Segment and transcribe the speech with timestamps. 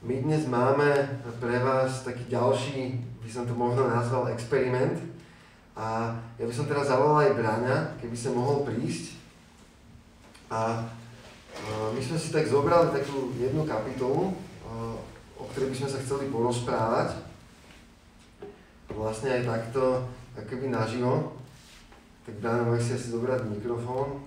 [0.00, 4.96] My dnes máme pre vás taký ďalší, by som to možno nazval, experiment.
[5.76, 9.20] A ja by som teraz zavolal aj Bráňa, keby sa mohol prísť.
[10.48, 10.88] A
[11.92, 14.32] my sme si tak zobrali takú jednu kapitolu,
[15.36, 17.20] o ktorej by sme sa chceli porozprávať.
[18.96, 21.36] Vlastne aj takto, akoby naživo.
[22.24, 24.24] Tak Bráňa, môžeš si asi zobrať mikrofón,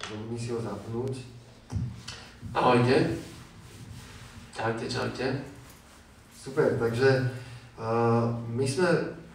[0.00, 1.28] zabudni si ho zapnúť.
[2.56, 3.33] Ahojte.
[4.54, 5.34] Čaute, čaute.
[6.30, 7.26] Super, takže
[7.74, 8.86] uh, my sme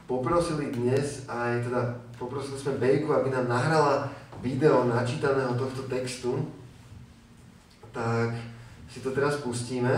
[0.08, 4.08] poprosili dnes aj, teda poprosili sme Bejku, aby nám nahrala
[4.40, 6.40] video načítaného tohto textu.
[7.92, 8.32] Tak
[8.88, 9.92] si to teraz pustíme.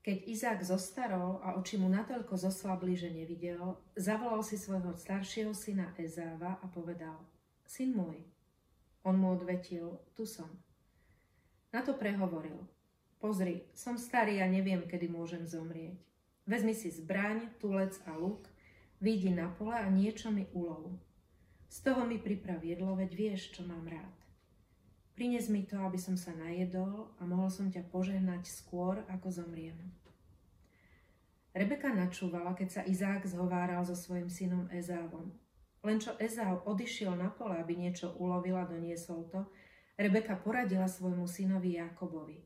[0.00, 5.92] Keď Izák zostarol a oči mu natoľko zoslabli, že nevidel, zavolal si svojho staršieho syna
[6.00, 7.20] Ezáva a povedal,
[7.68, 8.24] Syn môj,
[9.04, 10.61] on mu odvetil, tu som.
[11.72, 12.68] Na to prehovoril,
[13.16, 15.96] pozri, som starý a neviem, kedy môžem zomrieť.
[16.44, 18.44] Vezmi si zbraň, tulec a luk,
[19.00, 20.92] vyjdi na pole a niečo mi ulov.
[21.72, 24.12] Z toho mi priprav jedlo, veď vieš, čo mám rád.
[25.16, 29.76] Prines mi to, aby som sa najedol a mohol som ťa požehnať skôr, ako zomriem.
[31.52, 35.32] Rebeka načúvala, keď sa Izák zhováral so svojim synom Ezávom.
[35.84, 39.44] Len čo Ezau odišiel na pole, aby niečo ulovil a doniesol to,
[39.92, 42.40] Rebeka poradila svojmu synovi Jakobovi.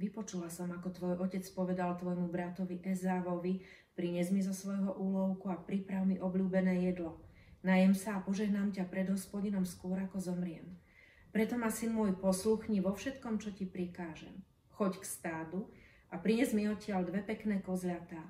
[0.00, 3.60] Vypočula som, ako tvoj otec povedal tvojmu bratovi Ezávovi,
[3.92, 7.20] prines mi zo svojho úlovku a priprav mi obľúbené jedlo.
[7.60, 10.80] Najem sa a požehnám ťa pred hospodinom skôr, ako zomriem.
[11.36, 14.40] Preto ma syn môj posluchni vo všetkom, čo ti prikážem.
[14.72, 15.68] Choď k stádu
[16.08, 18.24] a prines mi odtiaľ dve pekné kozľatá.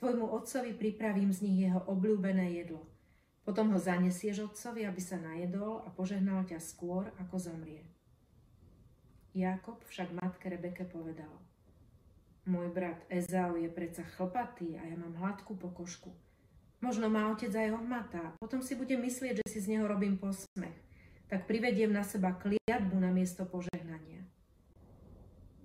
[0.00, 2.88] Tvojmu otcovi pripravím z nich jeho obľúbené jedlo–
[3.46, 7.86] potom ho zanesieš otcovi, aby sa najedol a požehnal ťa skôr, ako zomrie.
[9.30, 11.30] Jakob však matke Rebeke povedal,
[12.42, 16.10] môj brat Ezau je predsa chlpatý a ja mám hladkú pokožku.
[16.82, 20.74] Možno má otec aj ohmatá, potom si bude myslieť, že si z neho robím posmech.
[21.30, 24.26] Tak privediem na seba kliatbu na miesto požehnania.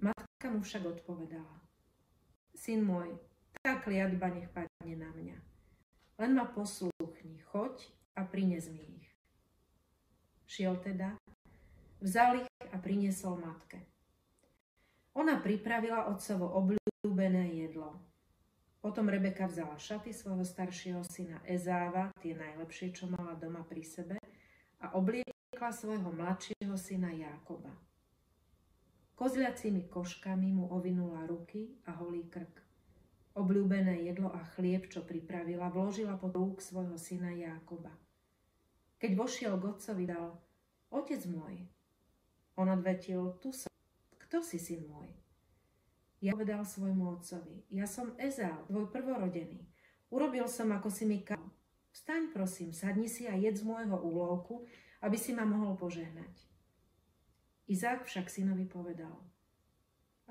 [0.02, 1.58] Matka mu však odpovedala,
[2.54, 3.10] syn môj,
[3.62, 5.38] tá kliatba nech padne na mňa.
[6.22, 7.01] Len ma poslúchni,
[7.52, 7.84] choď
[8.16, 9.10] a prines mi ich.
[10.48, 11.20] Šiel teda,
[12.00, 13.84] vzal ich a priniesol matke.
[15.20, 18.00] Ona pripravila otcovo obľúbené jedlo.
[18.80, 24.18] Potom Rebeka vzala šaty svojho staršieho syna Ezáva, tie najlepšie, čo mala doma pri sebe,
[24.82, 27.70] a obliekla svojho mladšieho syna Jákoba.
[29.20, 32.61] Kozľacími koškami mu ovinula ruky a holý krk.
[33.32, 37.96] Obľúbené jedlo a chlieb, čo pripravila, vložila pod rúk svojho syna Jákoba.
[39.00, 40.36] Keď vošiel k otcovi, dal,
[40.92, 41.64] otec môj.
[42.60, 43.72] On odvetil, tu som.
[44.28, 45.08] Kto si, syn môj?
[46.22, 49.64] Ja povedal svojmu otcovi, ja som Ezál, tvoj prvorodený.
[50.12, 51.42] Urobil som, ako si mi kal.
[51.96, 54.68] Vstaň, prosím, sadni si a jedz z môjho úlovku,
[55.02, 56.36] aby si ma mohol požehnať.
[57.72, 59.18] Izák však synovi povedal,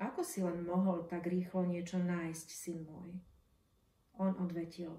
[0.01, 3.13] ako si len mohol tak rýchlo niečo nájsť, syn môj?
[4.17, 4.97] On odvetil.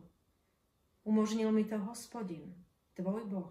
[1.02, 2.54] Umožnil mi to hospodin,
[2.94, 3.50] tvoj boh.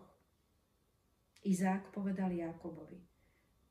[1.43, 3.03] Izák povedal Jakobovi.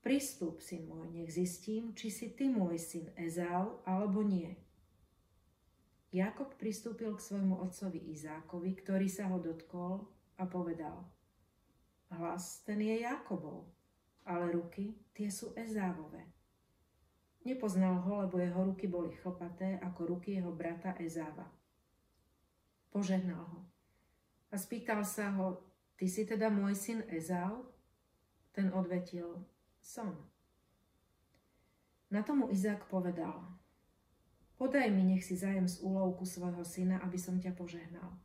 [0.04, 4.52] Pristup, syn môj, nech zistím, či si ty môj syn Ezau, alebo nie.
[6.12, 10.04] Jakob pristúpil k svojmu otcovi Izákovi, ktorý sa ho dotkol
[10.36, 11.06] a povedal.
[12.10, 13.70] Hlas ten je Jakobov,
[14.26, 16.39] ale ruky tie sú Ezávové.
[17.44, 21.48] Nepoznal ho, lebo jeho ruky boli chlpaté ako ruky jeho brata Ezáva.
[22.92, 23.70] Požehnal ho
[24.50, 25.62] a spýtal sa ho,
[25.94, 27.70] ty si teda môj syn Ezau?
[28.50, 29.46] Ten odvetil,
[29.78, 30.10] som.
[32.10, 33.46] Na tomu Izák povedal,
[34.58, 38.18] podaj mi, nech si zajem z úlovku svojho syna, aby som ťa požehnal.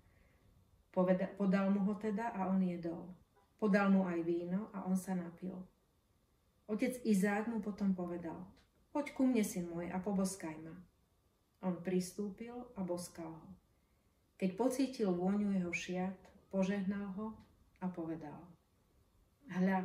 [0.89, 3.13] Poveda, podal mu ho teda a on jedol.
[3.61, 5.53] Podal mu aj víno a on sa napil.
[6.65, 8.41] Otec Izák mu potom povedal,
[8.95, 10.71] Poď ku mne, syn môj, a poboskaj ma.
[11.59, 13.49] On pristúpil a boskal ho.
[14.39, 16.15] Keď pocítil vôňu jeho šiat,
[16.47, 17.35] požehnal ho
[17.83, 18.39] a povedal.
[19.51, 19.83] Hľa,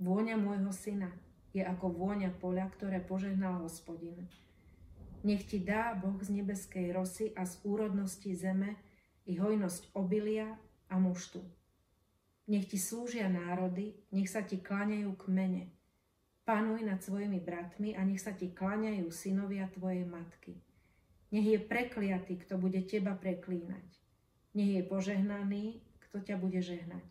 [0.00, 1.12] vôňa môjho syna
[1.52, 4.24] je ako vôňa poľa, ktoré požehnal hospodin.
[5.20, 8.80] Nech ti dá Boh z nebeskej rosy a z úrodnosti zeme
[9.28, 10.56] i hojnosť obilia
[10.88, 11.44] a muštu.
[12.48, 15.62] Nech ti slúžia národy, nech sa ti kláňajú k mene,
[16.42, 20.58] Panuj nad svojimi bratmi a nech sa ti kláňajú synovia tvojej matky.
[21.30, 23.86] Nech je prekliatý, kto bude teba preklínať.
[24.52, 27.08] Nech je požehnaný, kto ťa bude žehnať.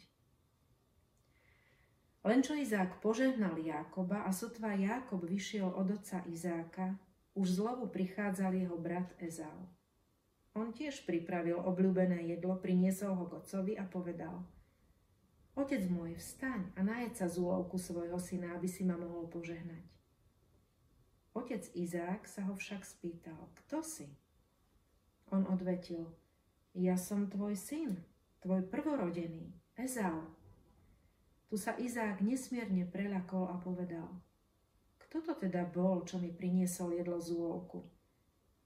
[2.22, 7.01] Len čo Izák požehnal Jákoba a sotva Jákob vyšiel od otca Izáka,
[7.33, 9.66] už zlovu prichádzal jeho brat Ezau.
[10.54, 14.44] On tiež pripravil obľúbené jedlo, priniesol ho k otcovi a povedal
[15.62, 19.86] Otec môj, vstaň a najed sa z úlovku svojho syna, aby si ma mohol požehnať.
[21.38, 24.10] Otec Izák sa ho však spýtal, kto si?
[25.30, 26.10] On odvetil,
[26.74, 27.94] ja som tvoj syn,
[28.42, 30.34] tvoj prvorodený, Ezau.
[31.54, 34.10] Tu sa Izák nesmierne preľakol a povedal,
[34.98, 37.86] kto to teda bol, čo mi priniesol jedlo z úlovku?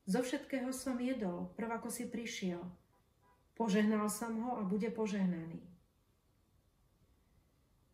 [0.07, 2.63] Zo všetkého som jedol, prv ako si prišiel.
[3.51, 5.74] Požehnal som ho a bude požehnaný.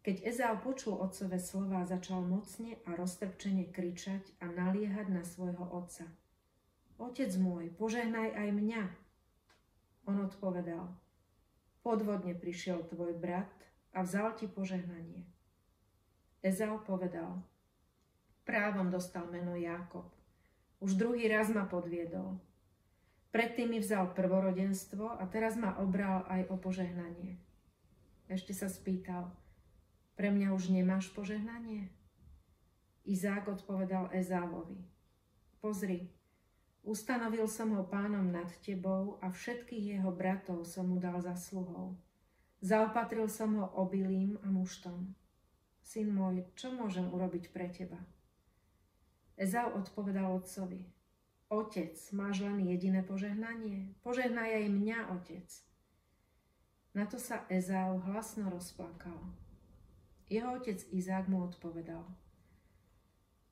[0.02, 6.10] Keď Ezau počul otcové slova, začal mocne a roztrpčene kričať a naliehať na svojho otca.
[6.98, 8.84] Otec môj, požehnaj aj mňa,
[10.10, 10.90] on odpovedal,
[11.86, 13.54] podvodne prišiel tvoj brat
[13.94, 15.30] a vzal ti požehnanie.
[16.42, 17.46] Ezau povedal,
[18.42, 20.10] právom dostal meno Jákob.
[20.82, 22.42] Už druhý raz ma podviedol.
[23.30, 27.38] Predtým mi vzal prvorodenstvo a teraz ma obral aj o požehnanie.
[28.26, 29.30] Ešte sa spýtal,
[30.16, 31.92] pre mňa už nemáš požehnanie?
[33.06, 34.80] Izák odpovedal Ezávovi,
[35.60, 36.12] pozri,
[36.82, 41.94] Ustanovil som ho pánom nad tebou a všetkých jeho bratov som mu dal za sluhou.
[42.66, 45.14] Zaopatril som ho obilím a muštom.
[45.86, 48.02] Syn môj, čo môžem urobiť pre teba?
[49.38, 50.90] Ezau odpovedal otcovi.
[51.54, 53.94] Otec, máš len jediné požehnanie?
[54.02, 55.50] Požehnaj aj mňa, otec.
[56.98, 59.22] Na to sa Ezau hlasno rozplakal.
[60.32, 62.08] Jeho otec Izák mu odpovedal.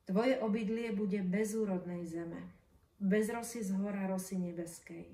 [0.08, 2.40] Tvoje obydlie bude bez úrodnej zeme,
[3.04, 5.12] bez rosy z hora rosy nebeskej.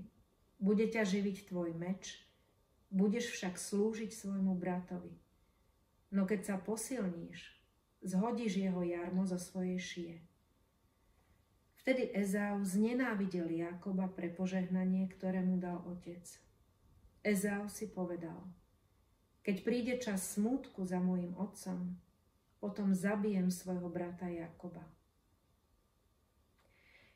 [0.62, 2.22] Bude ťa živiť tvoj meč,
[2.94, 5.18] budeš však slúžiť svojmu bratovi.
[6.14, 7.58] No keď sa posilníš,
[8.06, 10.14] zhodíš jeho jarmo zo svojej šie.
[11.82, 16.22] Vtedy Ezau znenávidel Jakoba pre požehnanie, ktoré mu dal otec.
[17.26, 18.38] Ezau si povedal,
[19.46, 21.94] keď príde čas smútku za môjim otcom,
[22.58, 24.82] potom zabijem svojho brata Jakoba.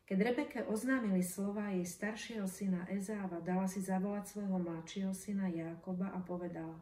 [0.06, 6.14] Keď Rebeke oznámili slova jej staršieho syna Ezáva, dala si zavolať svojho mladšieho syna Jákoba
[6.14, 6.78] a povedala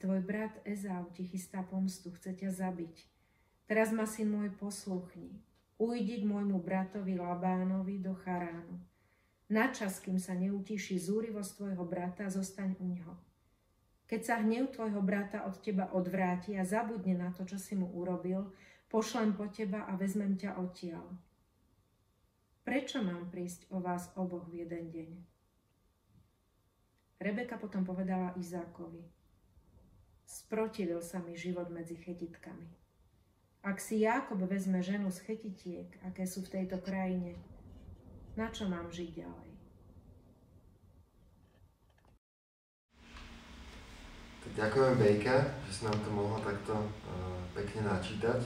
[0.00, 2.96] Tvoj brat Ezáv ti chystá pomstu, chce ťa zabiť.
[3.64, 5.32] Teraz ma syn môj posluchni.
[5.80, 8.80] Ujdi k môjmu bratovi Labánovi do Charánu.
[9.48, 13.16] Načas, kým sa neutíši zúrivosť tvojho brata, zostaň u ňoho.
[14.04, 17.88] Keď sa hnev tvojho brata od teba odvráti a zabudne na to, čo si mu
[17.96, 18.52] urobil,
[18.92, 21.06] pošlem po teba a vezmem ťa odtiaľ.
[22.64, 25.10] Prečo mám prísť o vás oboch v jeden deň?
[27.20, 29.04] Rebeka potom povedala Izákovi,
[30.28, 32.68] sprotivil sa mi život medzi chetitkami.
[33.64, 37.40] Ak si Jákob vezme ženu z chetitiek, aké sú v tejto krajine,
[38.36, 39.43] na čo mám žiť ďalej?
[44.44, 48.44] Tak ďakujem Bejka, že si nám to mohla takto uh, pekne načítať.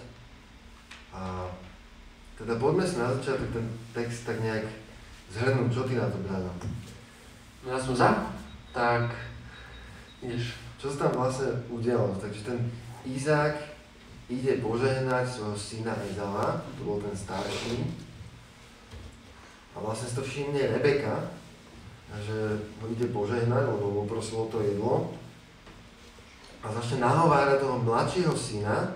[1.10, 1.50] A
[2.38, 4.62] teda poďme si na začiatok ten text tak nejak
[5.34, 5.74] zhrnúť.
[5.74, 6.54] Čo ty na to, Brano?
[7.66, 8.30] No ja som za,
[8.70, 9.10] tak
[10.22, 10.54] ideš.
[10.78, 12.14] Čo sa tam vlastne udialo?
[12.22, 12.58] Takže ten
[13.02, 13.58] Izák
[14.30, 17.82] ide požehnať svojho syna Ezava, to bol ten starší.
[19.74, 21.34] A vlastne si to všimne Rebeka,
[22.22, 25.10] že ho ide požehnať, lebo mu prosilo to jedlo.
[26.62, 28.94] A začne nahovárať toho mladšieho syna,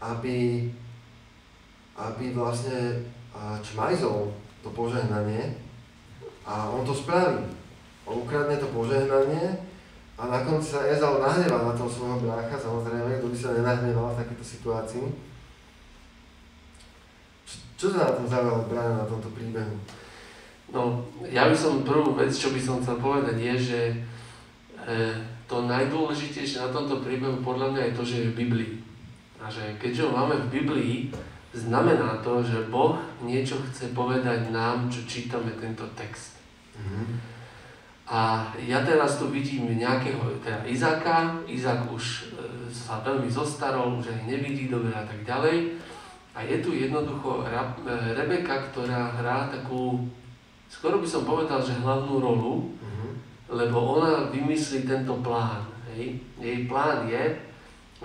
[0.00, 0.68] aby
[1.96, 3.08] aby vlastne
[3.64, 5.56] čmajzol to požehnanie
[6.44, 7.40] a on to spraví.
[8.04, 9.64] On ukradne to požehnanie
[10.16, 14.20] a na sa Ezal nahnevá na toho svojho brácha, samozrejme, kto by sa nenahneval v
[14.24, 15.04] takéto situácii.
[17.76, 19.76] Čo, sa na tom zaujalo brána na tomto príbehu?
[20.72, 24.96] No, ja by som prvú vec, čo by som chcel povedať, je, že e,
[25.46, 28.74] to najdôležitejšie na tomto príbehu podľa mňa je to, že je v Biblii.
[29.38, 30.94] A že keďže ho máme v Biblii,
[31.54, 36.36] znamená to, že Boh niečo chce povedať nám, čo čítame tento text.
[36.76, 37.06] Mm-hmm.
[38.06, 44.14] A ja teraz tu vidím nejakého, teda Izáka, Izák už e, sa veľmi zostarol, už
[44.14, 45.74] aj nevidí dobre a tak ďalej.
[46.30, 47.58] A je tu jednoducho e,
[48.14, 50.06] Rebeka, ktorá hrá takú,
[50.70, 52.95] skoro by som povedal, že hlavnú rolu, mm-hmm.
[53.46, 55.62] Lebo ona vymyslí tento plán.
[55.92, 56.18] Hej.
[56.42, 57.24] Jej plán je,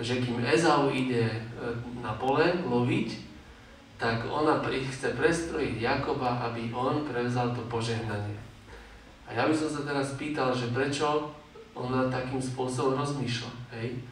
[0.00, 1.38] že kým Ezau ide e,
[2.00, 3.30] na pole loviť,
[4.00, 8.34] tak ona chce prestrojiť Jakoba, aby on prevzal to požehnanie.
[9.30, 11.30] A ja by som sa teraz pýtal, že prečo
[11.72, 13.52] ona takým spôsobom rozmýšľa.
[13.78, 14.02] Hej?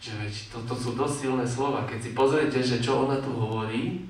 [0.00, 1.84] že veď toto sú dosť silné slova.
[1.84, 4.00] Keď si pozriete, že čo ona tu hovorí,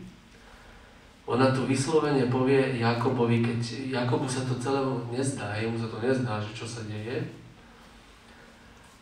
[1.31, 3.61] ona tu vyslovene povie Jakobovi, keď
[3.95, 7.23] Jakobu sa to celému nezdá, jemu sa to nezdá, že čo sa deje,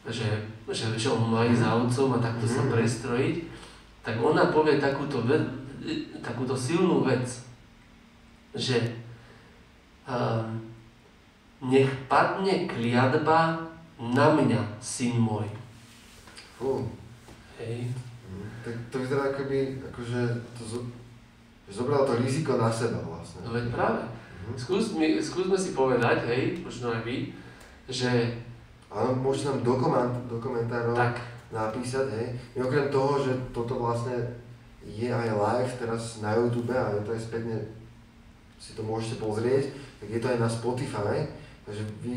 [0.04, 0.28] že,
[0.68, 2.70] že, že on má ísť za otcom a takto sa mhm.
[2.76, 3.36] prestrojiť,
[4.04, 5.24] tak ona povie takúto,
[6.20, 7.24] takúto silnú vec,
[8.52, 8.76] že
[10.04, 10.44] uh,
[11.64, 13.56] nech padne kliatba
[13.96, 15.48] na mňa, syn môj.
[16.60, 16.84] Fú.
[17.56, 17.88] Hej.
[18.28, 20.20] Mm, tak to vyzerá akoby, akože
[20.54, 20.62] to
[21.68, 23.44] zobral to riziko na seba vlastne.
[23.44, 24.02] No veď práve.
[24.04, 24.56] Mm-hmm.
[24.56, 27.32] Skús, mi, skúsme si povedať, hej, možno aj vy,
[27.88, 28.08] že...
[28.88, 31.20] Áno, môžete nám do, koment, do komentárov tak.
[31.52, 32.26] napísať, hej.
[32.56, 34.16] I okrem toho, že toto vlastne
[34.80, 37.56] je aj live teraz na YouTube a je to aj spätne,
[38.56, 39.68] si to môžete pozrieť,
[40.00, 41.28] tak je to aj na Spotify
[41.68, 42.16] Takže vy,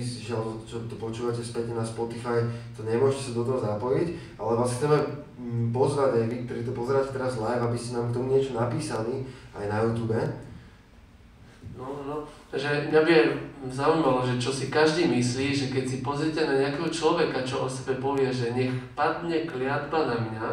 [0.64, 2.40] čo to počúvate späť na Spotify,
[2.72, 6.72] to nemôžete sa do toho zapojiť, ale vás chceme mm, pozvať aj vy, ktorí to
[6.72, 10.16] pozeráte teraz live, aby ste nám k tomu niečo napísali aj na YouTube.
[11.76, 13.14] No, no, takže mňa by
[13.68, 17.68] zaujímalo, že čo si každý myslí, že keď si pozrite na nejakého človeka, čo o
[17.68, 20.48] sebe povie, že nech padne kliatba na mňa,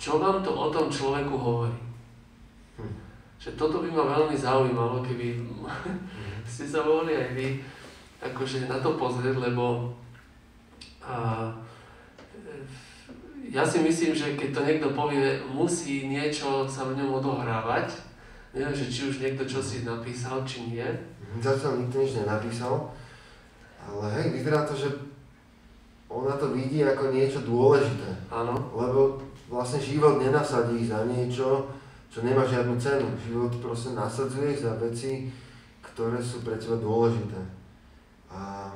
[0.00, 1.76] čo vám to o tom človeku hovorí?
[2.80, 2.96] Hm.
[3.36, 5.68] Že toto by ma veľmi zaujímalo, keby hm.
[6.48, 7.75] ste sa mohli aj vy
[8.20, 9.92] akože na to pozrieť, lebo
[11.06, 11.50] a,
[13.46, 17.94] ja si myslím, že keď to niekto povie, musí niečo sa v ňom odohrávať.
[18.56, 20.82] Neviem, že či už niekto čo si napísal, či nie.
[20.82, 22.90] Mhm, zatiaľ nikto nič nenapísal,
[23.86, 24.88] ale hej, vyzerá to, že
[26.10, 28.08] ona to vidí ako niečo dôležité.
[28.30, 28.54] Áno.
[28.74, 29.20] Lebo
[29.50, 31.70] vlastne život nenasadí za niečo,
[32.10, 33.06] čo nemá žiadnu cenu.
[33.26, 35.30] Život proste nasadzuje za veci,
[35.82, 37.55] ktoré sú pre teba dôležité.
[38.30, 38.70] A...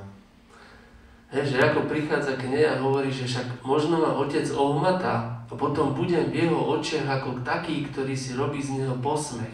[1.31, 5.53] Hej, že ako prichádza k nej a hovorí, že však možno ma otec ohmata a
[5.55, 9.51] potom budem v jeho očiach ako taký, ktorý si robí z neho posmech.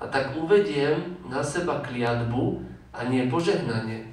[0.00, 2.64] A tak uvediem na seba kliatbu
[2.96, 4.08] a nie požehnanie.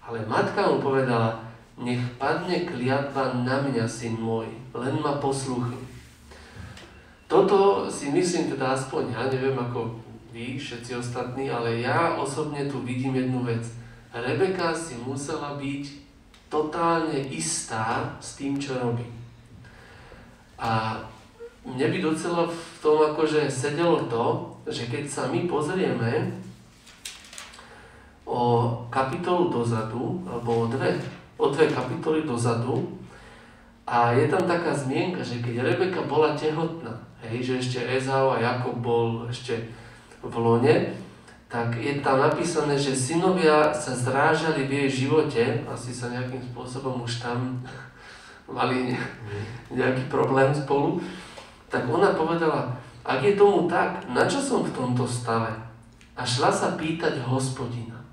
[0.00, 1.44] Ale matka mu povedala,
[1.76, 5.76] nech padne kliatba na mňa, syn môj, len ma posluchni.
[7.28, 9.98] Toto si myslím teda aspoň ja, neviem ako
[10.32, 13.64] vy, všetci ostatní, ale ja osobne tu vidím jednu vec
[14.16, 15.84] Rebeka si musela byť
[16.48, 19.04] totálne istá s tým, čo robí.
[20.56, 20.96] A
[21.66, 24.24] mne by docela v tom akože sedelo to,
[24.70, 26.32] že keď sa my pozrieme
[28.26, 30.96] o kapitolu dozadu, alebo o dve,
[31.38, 32.96] o dve kapitoly dozadu,
[33.86, 36.90] a je tam taká zmienka, že keď Rebeka bola tehotná,
[37.22, 39.54] hej, že ešte Ezau a Jakob bol ešte
[40.26, 40.90] v lone,
[41.56, 47.00] tak je tam napísané, že synovia sa zrážali v jej živote, asi sa nejakým spôsobom
[47.00, 47.64] už tam
[48.60, 48.92] mali
[49.72, 51.00] nejaký problém spolu,
[51.72, 55.48] tak ona povedala, ak je tomu tak, na čo som v tomto stave?
[56.12, 58.04] A šla sa pýtať hospodina.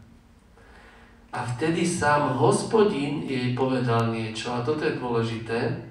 [1.36, 5.84] A vtedy sám hospodin jej povedal niečo, a toto je dôležité,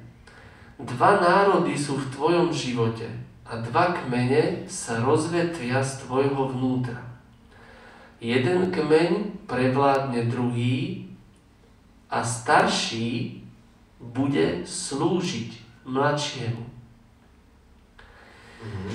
[0.80, 3.12] dva národy sú v tvojom živote
[3.44, 7.11] a dva kmene sa rozvetvia z tvojho vnútra
[8.22, 11.10] jeden kmeň prevládne druhý
[12.06, 13.42] a starší
[13.98, 15.50] bude slúžiť
[15.82, 16.62] mladšiemu.
[18.62, 18.94] Mm-hmm.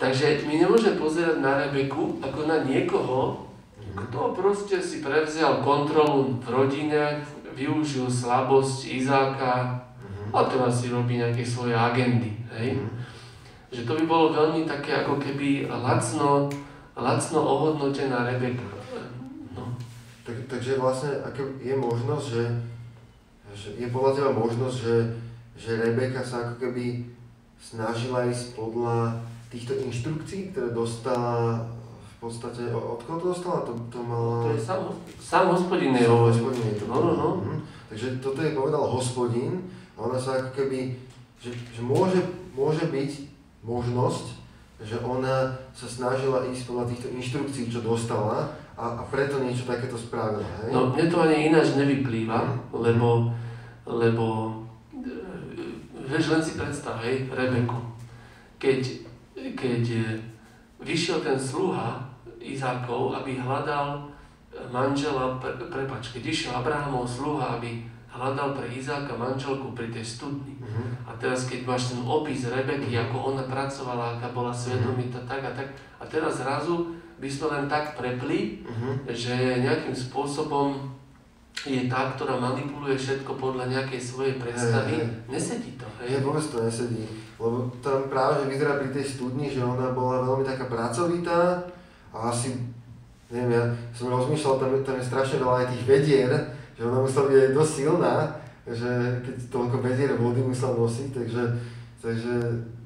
[0.00, 4.08] Takže my nemôžeme pozerať na Rebeku ako na niekoho, mm-hmm.
[4.08, 7.20] kto proste si prevzial kontrolu v rodine,
[7.52, 10.28] využil slabosť Izáka mm-hmm.
[10.32, 12.32] a teraz si robí nejaké svoje agendy.
[12.56, 12.80] Hej?
[12.80, 12.96] Mm-hmm.
[13.68, 16.48] Že to by bolo veľmi také ako keby lacno
[16.98, 18.66] lacno ohodnotená Rebeka.
[19.54, 19.70] No.
[20.26, 22.44] Tak, takže vlastne ako je možnosť, že,
[23.54, 24.96] že je podľa teba možnosť, že,
[25.54, 27.06] že Rebeka sa ako keby
[27.62, 31.64] snažila ísť podľa týchto inštrukcií, ktoré dostala
[32.18, 33.62] v podstate, od koho to dostala?
[33.62, 34.50] To, to mala...
[34.50, 34.90] To je sám,
[35.22, 36.90] sám hospodin je hospodin to.
[36.90, 37.28] No, no, no.
[37.46, 37.56] Mhm.
[37.88, 39.64] Takže toto je povedal hospodin
[39.96, 40.98] a ona sa ako keby,
[41.40, 42.20] že, že môže,
[42.52, 43.10] môže byť
[43.64, 44.37] možnosť,
[44.78, 48.46] že ona sa snažila ísť podľa týchto inštrukcií, čo dostala
[48.78, 50.46] a, a preto niečo takéto spravila.
[50.62, 50.70] Hej?
[50.70, 52.78] No mne to ani ináč nevyplýva, mm.
[52.78, 53.34] lebo,
[53.90, 54.26] lebo
[54.94, 55.10] e,
[56.06, 57.82] vieš, len si predstav, hej, Rebeku,
[58.62, 59.02] keď,
[59.58, 60.02] keď e,
[60.78, 62.06] vyšiel ten sluha
[62.38, 64.06] Izákov, aby hľadal
[64.70, 67.82] manžela, pre, prepač, keď išiel Abrahamov sluha, aby
[68.18, 70.58] hľadal pre Izáka manželku pri tej studni.
[70.58, 70.90] Uh-huh.
[71.06, 75.50] A teraz keď máš ten opis Rebeky, ako ona pracovala, aká bola svedomita, tak a
[75.54, 75.70] tak.
[76.02, 79.06] A teraz zrazu by sme len tak prepli, uh-huh.
[79.14, 80.98] že nejakým spôsobom
[81.66, 85.26] je tá, ktorá manipuluje všetko podľa nejakej svojej predstavy, Hej, hej.
[85.26, 85.86] nesedí to.
[85.98, 86.22] Hej.
[86.22, 87.02] vôbec to nesedí.
[87.34, 91.58] Lebo tam práve, že vyzerá pri tej studni, že ona bola veľmi taká pracovitá
[92.14, 92.54] a asi,
[93.30, 96.30] neviem, ja som rozmýšľal, tam, tam je strašne veľa aj tých vedier,
[96.78, 98.14] že ona musela byť aj dosť silná,
[98.70, 98.90] že
[99.26, 101.42] keď toľko vedier vody musela nosiť, takže,
[101.98, 102.34] takže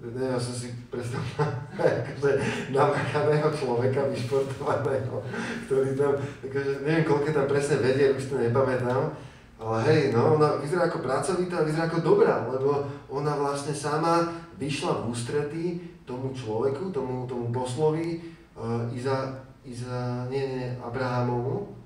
[0.00, 1.44] neviem, ja som si predstavil
[1.76, 2.30] akože
[2.72, 5.20] namakaného človeka, vyšportovaného,
[5.68, 9.12] ktorý tam, akože neviem, koľko tam presne vedier, už to nepamätám,
[9.60, 14.24] ale hej, no, ona vyzerá ako pracovitá, vyzerá ako dobrá, lebo ona vlastne sama
[14.56, 15.64] vyšla v ústretí
[16.02, 18.18] tomu človeku, tomu, tomu poslovi
[18.58, 21.81] uh, Iza, Iza, nie, nie, Abrahamovu,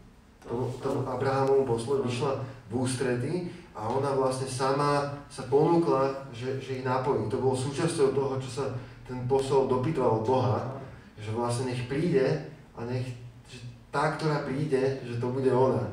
[0.47, 2.33] tomu, tomu Abrahamovu poslovi vyšla
[2.71, 3.35] v ústretí
[3.77, 7.29] a ona vlastne sama sa ponúkla, že, že ich napojí.
[7.29, 8.65] To bolo súčasťou toho, čo sa
[9.05, 10.81] ten posol dopytoval Boha,
[11.21, 12.25] že vlastne nech príde
[12.73, 13.05] a nech
[13.47, 13.63] že
[13.93, 15.85] tá, ktorá príde, že to bude ona.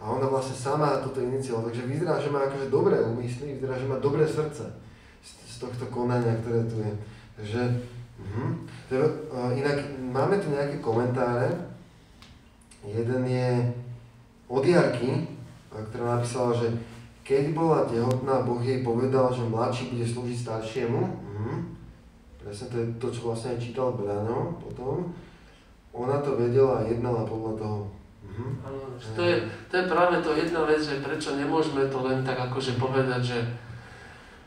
[0.00, 3.90] A ona vlastne sama toto iniciovala, takže vyzerá, že má akože dobré úmysly, vyzerá, že
[3.90, 4.64] má dobré srdce
[5.20, 6.92] z, z tohto konania, ktoré tu je.
[7.36, 7.62] Takže,
[8.16, 9.52] uh-huh.
[9.52, 11.52] inak máme tu nejaké komentáre.
[12.80, 13.48] Jeden je
[14.50, 15.30] od Jarky,
[15.70, 16.66] ktorá napísala, že
[17.22, 20.98] keď bola tehotná, Boh jej povedal, že mladší bude slúžiť staršiemu.
[20.98, 21.62] Uh-huh.
[22.42, 25.14] Presne to je to, čo vlastne aj čítal Brano potom.
[25.94, 27.78] Ona to vedela a jednala podľa toho.
[28.98, 29.36] Že to, je,
[29.68, 33.38] to je práve to jedna vec, že prečo nemôžeme to len tak akože povedať, že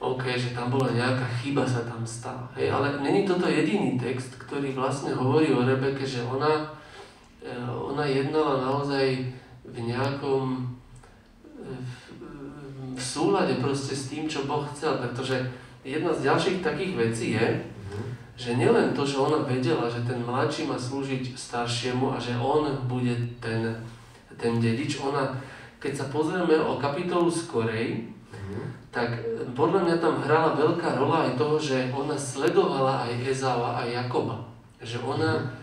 [0.03, 2.43] OK, že tam bola nejaká chyba sa tam stala.
[2.59, 6.67] Hej, ale není toto jediný text, ktorý vlastne hovorí o Rebeke, že ona,
[7.39, 9.31] e, ona jednala naozaj
[9.73, 10.69] v nejakom
[11.57, 11.75] e,
[12.93, 15.41] v, súlade proste s tým, čo Boh chcel, pretože
[15.81, 17.47] jedna z ďalších takých vecí je,
[17.93, 18.09] Uh-huh.
[18.33, 22.73] že nielen to, že ona vedela, že ten mladší má slúžiť staršiemu a že on
[22.89, 23.69] bude ten,
[24.33, 25.29] ten dedič, ona,
[25.77, 28.65] keď sa pozrieme o kapitolu skorej, Uh-huh.
[28.89, 29.13] tak
[29.53, 34.41] podľa mňa tam hrala veľká rola aj toho, že ona sledovala aj Ezáva a Jakoba.
[34.81, 35.53] Že ona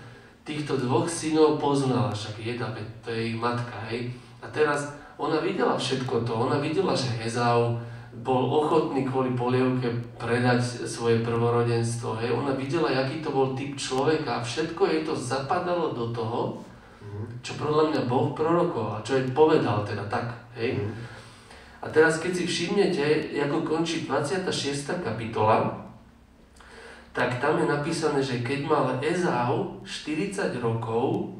[0.45, 4.11] týchto dvoch synov poznala, však jedna, veď to je ich matka, hej.
[4.41, 7.77] A teraz ona videla všetko to, ona videla, že Ezau
[8.11, 9.87] bol ochotný kvôli polievke
[10.19, 12.33] predať svoje prvorodenstvo, hej.
[12.35, 16.63] Ona videla, aký to bol typ človeka a všetko jej to zapadalo do toho,
[17.01, 17.25] Uh-huh.
[17.41, 20.77] čo podľa mňa Boh prorokoval, čo jej povedal teda tak, hej.
[20.77, 20.93] Uh-huh.
[21.81, 25.01] A teraz keď si všimnete, ako končí 26.
[25.01, 25.81] kapitola,
[27.11, 31.35] tak tam je napísané, že keď mal Ezau 40 rokov,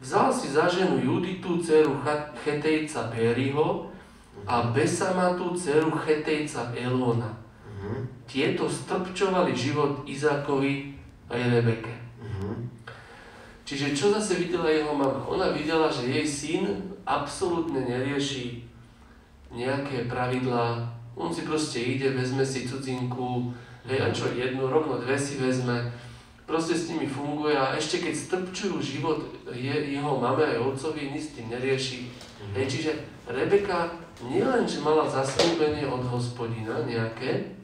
[0.00, 1.96] vzal si za ženu Juditu, dceru
[2.44, 3.88] Chetejca Beriho
[4.44, 7.32] a Besamatu, dceru Chetejca Elona.
[7.32, 8.04] Uh-huh.
[8.28, 10.92] Tieto strpčovali život Izákovi
[11.32, 11.96] aj Rebeke.
[12.20, 12.56] Uh-huh.
[13.64, 15.24] Čiže čo zase videla jeho mama?
[15.32, 18.62] Ona videla, že jej syn absolútne nerieši
[19.48, 20.92] nejaké pravidlá.
[21.16, 23.50] On si proste ide, vezme si cudzinku,
[23.88, 25.90] hej, a čo jednu, rovno dve si vezme.
[26.46, 29.18] Proste s nimi funguje a ešte keď strpčujú život
[29.50, 32.06] je, jeho mame aj otcovi, nič s tým nerieši.
[32.54, 32.90] Hej, čiže
[33.26, 33.90] Rebeka
[34.22, 37.58] nielen, že mala zaslúbenie od hospodina nejaké,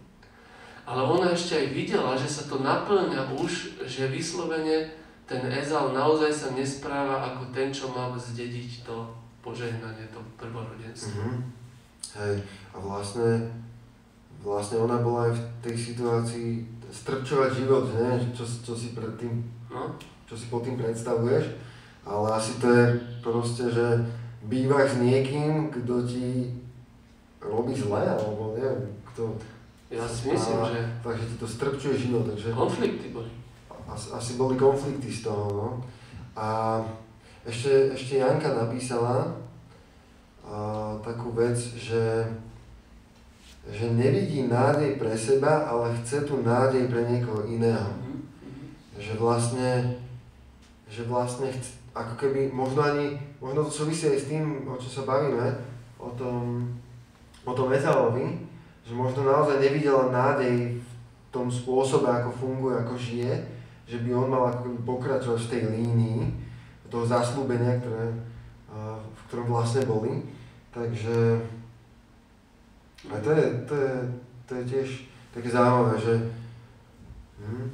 [0.83, 4.91] ale ona ešte aj videla, že sa to naplňa už, že vyslovene
[5.31, 9.07] ten Ezau naozaj sa nespráva ako ten, čo mal zdediť to
[9.41, 11.23] požehnanie, to prvorodenstvo.
[11.23, 11.39] Uh-huh.
[12.19, 12.43] Hej,
[12.75, 13.49] a vlastne,
[14.43, 16.49] vlastne ona bola aj v tej situácii
[16.93, 19.41] strpčovať život, neviem, čo, čo si pred tým,
[19.73, 19.89] No,
[20.29, 21.57] čo si pod tým predstavuješ,
[22.05, 22.85] ale asi to je
[23.25, 23.87] proste, že
[24.45, 26.53] bývaš s niekým, kto ti
[27.41, 29.33] robí zle, alebo neviem, kto
[29.89, 33.33] ja si myslím, A- že fakt, že ti to strpčuje život, takže konflikty boli.
[33.89, 35.69] asi, asi boli konflikty z toho, no.
[36.33, 36.81] A
[37.45, 39.33] ešte, ešte Janka napísala
[40.45, 42.25] a, takú vec, že,
[43.71, 47.95] že nevidí nádej pre seba, ale chce tu nádej pre niekoho iného.
[48.03, 48.19] Mhm.
[48.99, 49.71] Že vlastne,
[50.91, 54.89] že vlastne chce, ako keby, možno ani, možno to súvisí aj s tým, o čo
[54.89, 55.45] sa bavíme,
[56.01, 56.73] o tom,
[57.45, 58.43] o tom Ezauovi,
[58.83, 60.91] že možno naozaj nevidela nádej v
[61.31, 63.33] tom spôsobe, ako funguje, ako žije,
[63.87, 66.21] že by on mal ako keby pokračovať v tej línii
[66.93, 68.11] toho zaslúbenia, ktoré,
[68.69, 70.29] a, v ktorom vlastne boli.
[70.73, 71.41] Takže
[73.11, 73.93] a to je, to je,
[74.47, 74.89] to je tiež
[75.35, 76.15] také zaujímavé, že
[77.43, 77.67] hm,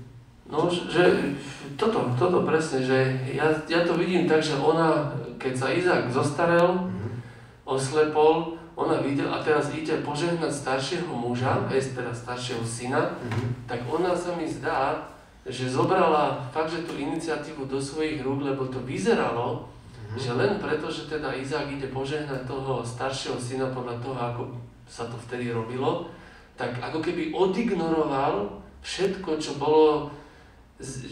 [0.49, 1.37] No, že-
[1.77, 2.97] toto, toto presne, že
[3.37, 7.21] ja, ja to vidím tak, že ona, keď sa Izák zostarel, hm,
[7.69, 13.85] oslepol, ona videla a teraz ide požehnať staršieho muža, aj teda staršieho syna, hm, tak
[13.85, 14.97] ona sa mi zdá,
[15.45, 19.69] že zobrala fakt, že tú iniciatívu do svojich rúk, lebo to vyzeralo,
[20.09, 20.17] Mhm.
[20.17, 24.43] Že len preto, že teda Izák ide požehnať toho staršieho syna podľa toho, ako
[24.88, 26.09] sa to vtedy robilo,
[26.57, 30.11] tak ako keby odignoroval všetko, čo bolo,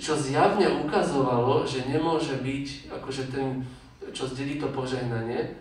[0.00, 3.62] čo zjavne ukazovalo, že nemôže byť akože ten,
[4.10, 5.54] čo zdedí to požehnanie.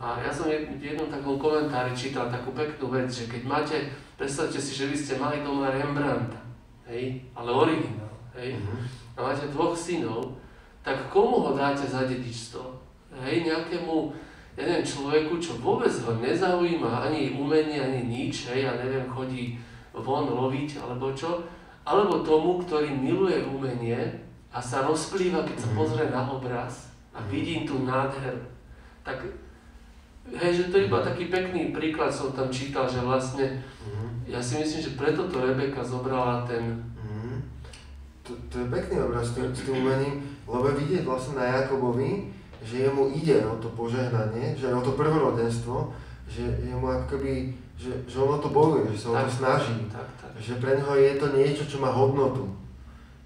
[0.00, 3.76] A ja som v jednom takom komentári čítal takú peknú vec, že keď máte,
[4.16, 6.40] predstavte si, že vy ste mali doma Rembrandta,
[6.88, 8.80] hej, ale originál, hej, Mhm.
[9.14, 10.40] a máte dvoch synov,
[10.80, 12.64] tak komu ho dáte za dedičstvo?
[13.20, 14.29] Hej, nejakému, ja
[14.60, 19.56] neviem, človeku, čo vôbec ho nezaujíma ani umenie, ani nič, hej, ja neviem, chodí
[19.90, 21.40] von loviť alebo čo,
[21.82, 23.96] alebo tomu, ktorý miluje umenie
[24.52, 25.76] a sa rozplýva, keď sa Mhm.
[25.76, 27.28] pozrie na obraz a Mhm.
[27.32, 28.44] vidí tú nádheru.
[29.00, 29.24] Tak,
[30.28, 34.28] hej, že to je iba taký pekný príklad som tam čítal, že vlastne, Mhm.
[34.28, 37.40] ja si myslím, že preto to Rebeka zobrala ten, Mhm.
[38.22, 42.30] To, to je pekný obraz s tým, s tým umením, lebo vidieť vlastne na Jakobovi,
[42.60, 45.92] že jemu ide o to požehnanie, že o to prvorodenstvo,
[46.26, 47.32] že jemu ako keby,
[47.74, 49.32] že, že ono to bojuje, že sa o to Tak.
[49.32, 49.76] snaží.
[49.88, 50.30] tak, tak.
[50.36, 52.46] Že pre neho je to niečo, čo má hodnotu.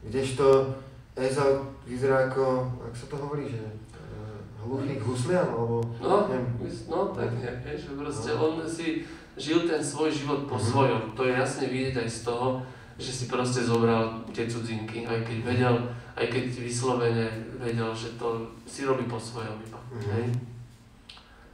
[0.03, 0.75] Kdežto
[1.15, 2.45] Ezau vyzerá ako,
[2.83, 6.47] ak sa to hovorí, že uh, hluchý huslian, alebo No, neviem.
[6.89, 8.41] no tak vieš, že proste No.
[8.51, 10.65] on si žil ten svoj život po Mhm.
[10.65, 11.01] svojom.
[11.15, 12.63] To je jasne vidieť aj z toho,
[12.99, 15.75] že si proste zobral tie cudzinky, aj keď vedel,
[16.15, 17.27] aj keď vyslovene
[17.59, 19.81] vedel, že to si robí po svojom iba.
[19.91, 20.11] Mhm.
[20.15, 20.27] Hej.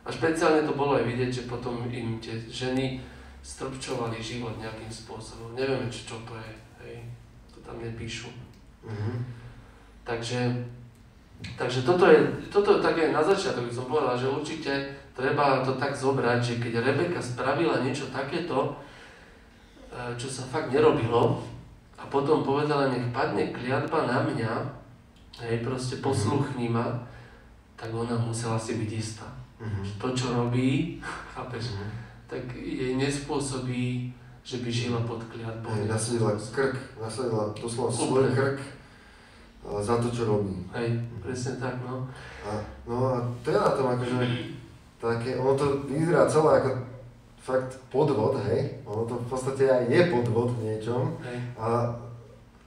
[0.05, 3.01] A špeciálne to bolo aj vidieť, že potom im tie ženy
[3.41, 5.57] strpčovali život nejakým spôsobom.
[5.57, 6.53] Nevieme, čo, čo to je,
[6.85, 6.97] hej.
[7.57, 8.29] To tam nepíšu.
[8.85, 9.41] Mhm.
[10.05, 10.41] Takže,
[11.57, 12.21] takže toto je,
[12.53, 14.73] toto také na začiatok by som povedal, že určite
[15.13, 18.77] treba to tak zobrať, že keď Rebeka spravila niečo takéto,
[20.17, 21.43] čo sa fakt nerobilo,
[21.95, 24.53] a potom povedala, nech padne kliatba na mňa,
[25.45, 26.87] hej, proste posluchni ma,
[27.77, 29.29] tak ona musela si byť istá.
[29.61, 30.01] Mhm.
[30.01, 30.97] To, čo robí,
[31.37, 31.89] chápeš, Mhm.
[32.31, 35.69] tak jej nespôsobí, že by žila pod kliatbou.
[35.69, 38.59] Hej, nasadila krk, nasadila doslova svoj krk
[39.85, 40.57] za to, čo robí.
[40.73, 42.09] Hej, presne tak, no.
[42.41, 42.57] A,
[42.89, 44.17] no a to je na tom akože
[44.97, 46.71] také, ono to vyzerá celé ako
[47.41, 51.39] fakt podvod, hej, ono to v podstate aj je podvod v niečom Hej.
[51.57, 51.97] a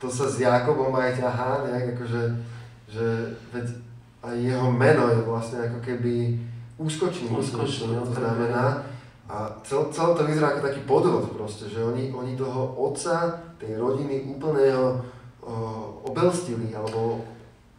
[0.02, 2.24] to sa s Jakobom aj ťahá nejak akože,
[2.90, 3.06] že
[3.54, 3.66] veď
[4.26, 6.42] aj jeho meno je vlastne ako keby
[6.82, 8.18] úskočný, Úskočný, tak.
[8.18, 8.82] znamená
[9.30, 13.80] a cel, celé to vyzerá ako taký podvod proste, že oni, oni toho otca, tej
[13.80, 14.88] rodiny úplne ho
[15.40, 15.54] o,
[16.10, 17.24] obelstili alebo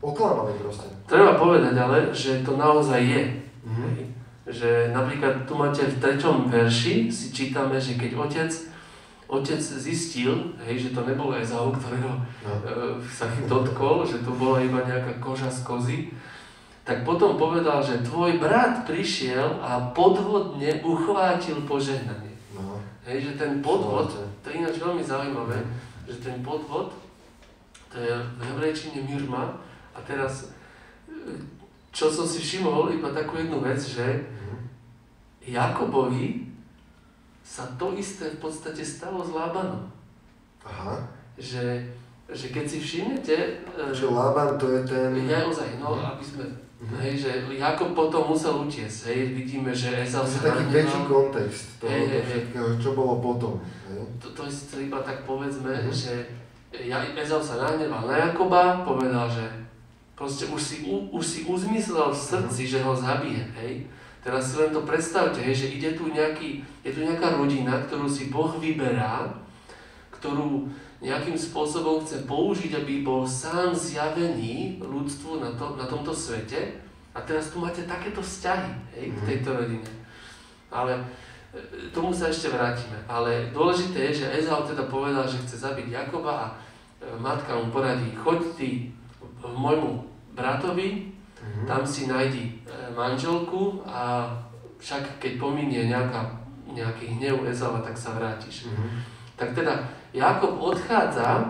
[0.01, 0.89] oklamali proste.
[1.05, 3.23] Treba povedať ale, že to naozaj je.
[3.67, 4.14] Mhm.
[4.45, 8.53] Že napríklad tu máte v treťom verši, si čítame, že keď otec,
[9.25, 12.13] otec zistil, hej, že to nebol Ezau, ktorého
[12.45, 12.53] No.
[12.61, 15.99] e, sa dotkol, že to bola iba nejaká koža z kozy,
[16.85, 22.37] tak potom povedal, že tvoj brat prišiel a podvodne uchvátil požehnanie.
[22.53, 22.77] No.
[23.09, 25.57] Hej, že ten podvod, to je ináč veľmi zaujímavé,
[26.05, 26.93] že ten podvod,
[27.89, 29.57] to je v hebrejčine myrma,
[29.97, 30.53] a teraz,
[31.09, 31.41] e,
[31.89, 34.34] čo som si všimol, iba takú jednu vec, že Mhm.
[35.47, 36.49] Jakobovi
[37.45, 39.85] sa to isté v podstate stalo s Lábanom.
[40.65, 40.97] Aha.
[41.37, 41.85] Že,
[42.33, 43.37] že keď si všimnete,
[43.69, 45.13] e, Čiže Laban to je ten...
[45.29, 46.45] ja ozaj, no aby sme,
[46.85, 46.97] Mhm.
[47.01, 51.89] hej, že Jakob potom musel utiesť, hej, vidíme, že je sa taký väčší kontext toho
[51.89, 53.57] Hej, hej, všetkého, čo bolo potom.
[53.89, 54.05] Hej?
[54.21, 55.89] To, to je iba tak povedzme, Mhm.
[55.93, 56.13] že
[56.85, 59.45] ja, Ezau sa nahneval na Jakoba, povedal, že
[60.13, 63.87] proste už si, u, už si uzmyslel v srdci, že ho zabije, hej.
[64.25, 68.09] Teraz si len to predstavte, hej, že ide tu nejaký, je tu nejaká rodina, ktorú
[68.09, 69.29] si Boh vyberá,
[70.17, 70.65] ktorú
[71.05, 76.81] nejakým spôsobom chce použiť, aby bol sám zjavený ľudstvu na, to, na tomto svete.
[77.13, 79.27] A teraz tu máte takéto vzťahy hej, k Mhm.
[79.29, 79.91] tejto rodine.
[80.73, 82.97] Ale e, tomu sa ešte vrátime.
[83.05, 86.53] Ale dôležité je, že Ezau teda povedal, že chce zabiť Jakoba a e,
[87.21, 88.89] matka mu poradí, choď ty
[89.45, 90.01] môjmu
[90.33, 91.14] bratovi,
[91.45, 91.69] Mhm.
[91.69, 94.25] tam si nájdi e, manželku a
[94.81, 96.25] však keď pominie nejaká,
[96.73, 98.69] nejaký hnev Ezava, tak sa vrátiš.
[98.73, 98.89] Mhm.
[99.37, 99.75] Tak teda
[100.15, 101.43] Jakob odchádza,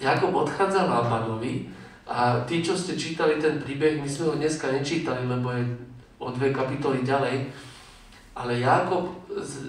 [0.00, 1.68] Jakob odchádza Lábanovi
[2.06, 5.64] a tí, čo ste čítali ten príbeh, my sme ho dneska nečítali, lebo je
[6.20, 7.50] o dve kapitoly ďalej,
[8.34, 9.10] ale Jakob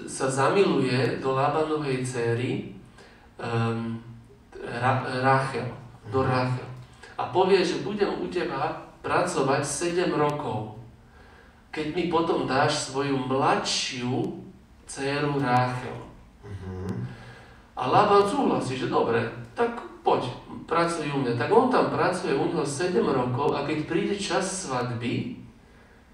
[0.06, 2.70] sa zamiluje do Lábanovej céry
[3.38, 3.98] um,
[4.62, 5.66] Ra- Rachel,
[6.10, 6.66] do Rachel.
[7.18, 10.74] A povie, že budem u teba pracovať 7 rokov,
[11.70, 14.42] keď mi potom dáš svoju mladšiu
[14.90, 15.98] dceru Rachel.
[16.42, 17.06] Mhm.
[17.78, 19.22] A Laban súhlasí, že dobre,
[19.54, 20.26] tak poď,
[20.66, 21.38] pracuj u mňa.
[21.38, 25.38] Tak on tam pracuje u neho 7 rokov a keď príde čas svadby,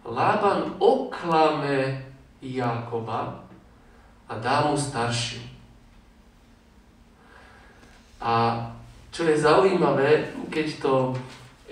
[0.02, 2.10] Lában oklame
[2.42, 3.46] Jakoba
[4.26, 5.38] a dá mu staršiu.
[8.18, 8.66] A
[9.14, 10.94] čo je zaujímavé, keď to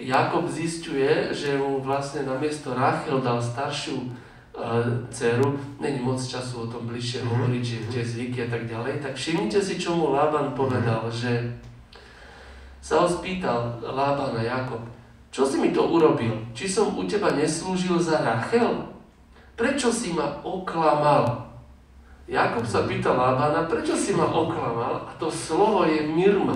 [0.01, 6.71] Jakob zistuje, že mu vlastne namiesto Rachel dal staršiu uh, dceru, není moc času o
[6.73, 7.37] tom bližšie mm-hmm.
[7.37, 11.21] hovoriť, že tie zvyky a tak ďalej, tak všimnite si, čo mu Lában povedal, mm-hmm.
[11.21, 11.33] že
[12.81, 14.81] sa ho spýtal Lában a Jakob,
[15.31, 16.43] čo si mi to urobil?
[16.57, 18.91] Či som u teba neslúžil za Rachel?
[19.55, 21.47] Prečo si ma oklamal?
[22.31, 25.07] Jakob sa pýta Lábana, prečo si ma oklamal?
[25.07, 26.55] A to slovo je mirma.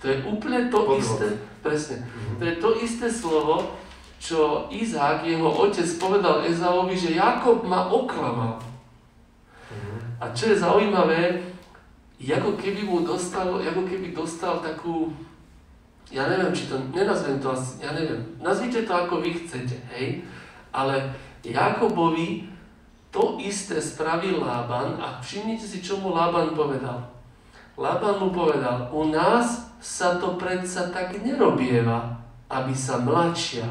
[0.00, 0.96] To je úplne to Podvod.
[0.96, 1.28] isté,
[1.60, 2.36] presne, mm-hmm.
[2.36, 3.76] to je to isté slovo,
[4.20, 8.60] čo Izák, jeho otec, povedal Ezaovi, že Jakob ma oklamal.
[8.60, 9.98] Mm-hmm.
[10.20, 11.40] A čo je zaujímavé,
[12.20, 15.08] ako keby mu dostal, ako keby dostal takú
[16.10, 20.26] ja neviem, či to, nenazvem to asi, ja neviem, nazvite to ako vy chcete, hej,
[20.74, 21.14] ale
[21.46, 22.50] Jakobovi
[23.14, 27.10] to isté spravil Lában a všimnite si, čo mu Lában povedal.
[27.78, 32.20] Lában mu povedal, u nás sa to predsa tak nerobieva,
[32.52, 33.64] aby sa mladšia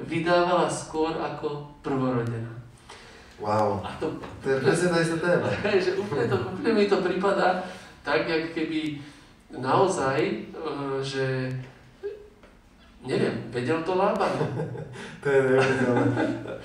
[0.00, 2.54] vydávala skôr ako prvorodená.
[3.36, 5.48] Wow, a to, to je presne tá istá téma.
[5.84, 7.60] že úplne, to, úplne mi to prípada
[8.00, 9.02] tak, jak keby
[9.52, 10.34] naozaj, e,
[11.04, 11.52] že
[13.06, 14.34] Neviem, vedel to Lában?
[15.22, 16.06] to je neuveriteľné.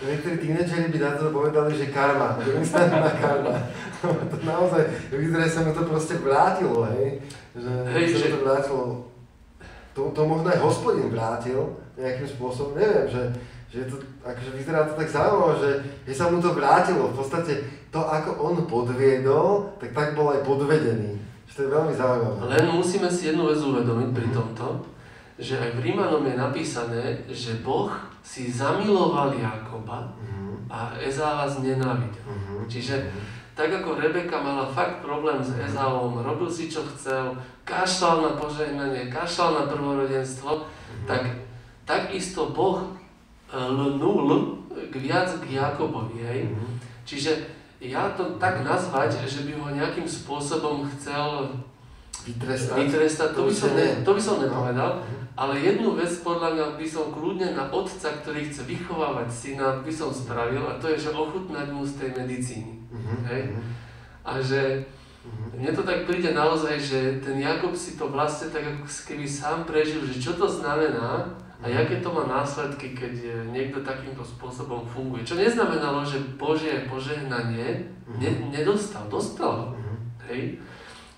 [0.02, 3.54] Niektorí tínedžeri by na to povedali, že karma, že instantná karma.
[4.34, 4.82] to naozaj,
[5.14, 7.22] vyzerá sa mi to proste vrátilo, hej?
[7.56, 8.32] Že hej, sa že...
[8.32, 8.84] to vrátilo.
[9.92, 11.68] To, to možno aj hospodin vrátil
[12.00, 13.24] nejakým spôsobom, neviem, že,
[13.68, 15.72] že to, akože vyzerá to tak zaujímavé, že,
[16.08, 17.12] že sa mu to vrátilo.
[17.12, 17.54] V podstate
[17.92, 21.20] to, ako on podviedol, tak tak bol aj podvedený.
[21.52, 22.40] Že to je veľmi zaujímavé.
[22.56, 24.88] Len musíme si jednu vec uvedomiť pri tomto,
[25.36, 27.92] že aj v Rímanom je napísané, že Boh
[28.24, 30.72] si zamiloval Jakoba mm-hmm.
[30.72, 32.24] a Ezáva znenávidel.
[32.24, 32.70] Mm-hmm.
[32.72, 33.41] Čiže mhm.
[33.62, 35.70] Tak ako Rebeka mala fakt problém s mhm.
[35.70, 41.06] Ezávom, robil si čo chcel, kašľal na požehnanie, kašľal na prvorodenstvo, mm-hmm.
[41.06, 41.30] tak
[41.86, 42.90] takisto Boh e,
[43.54, 46.26] lnul k viac k Jakobovi.
[46.26, 46.50] Hej?
[46.50, 46.70] Mm-hmm.
[47.06, 47.32] Čiže
[47.86, 51.54] ja to tak nazvať, že by ho nejakým spôsobom chcel
[52.26, 55.06] vytrestať, vytrestať to, by som, ne, to by som nepovedal.
[55.06, 55.06] No.
[55.38, 59.94] Ale jednu vec podľa mňa by som kľudne na otca, ktorý chce vychovávať syna, by
[59.94, 62.81] som spravil a to je, že ochutnať mu z tej medicíny.
[62.92, 63.18] Uh-huh.
[63.32, 63.42] Hej?
[63.56, 63.64] Mhm.
[64.22, 64.86] A že
[65.24, 65.58] uh-huh.
[65.58, 69.64] mne to tak príde naozaj, že ten Jakob si to vlastne tak ako keby sám
[69.64, 71.78] prežil, že čo to znamená a mhm.
[71.78, 75.24] aké to má následky, keď niekto takýmto spôsobom funguje.
[75.24, 77.88] Čo neznamenalo, že Božie požehnanie
[78.20, 79.74] ne, nedostal, dostal.
[79.74, 79.98] Uh-huh.
[80.30, 80.60] Hej?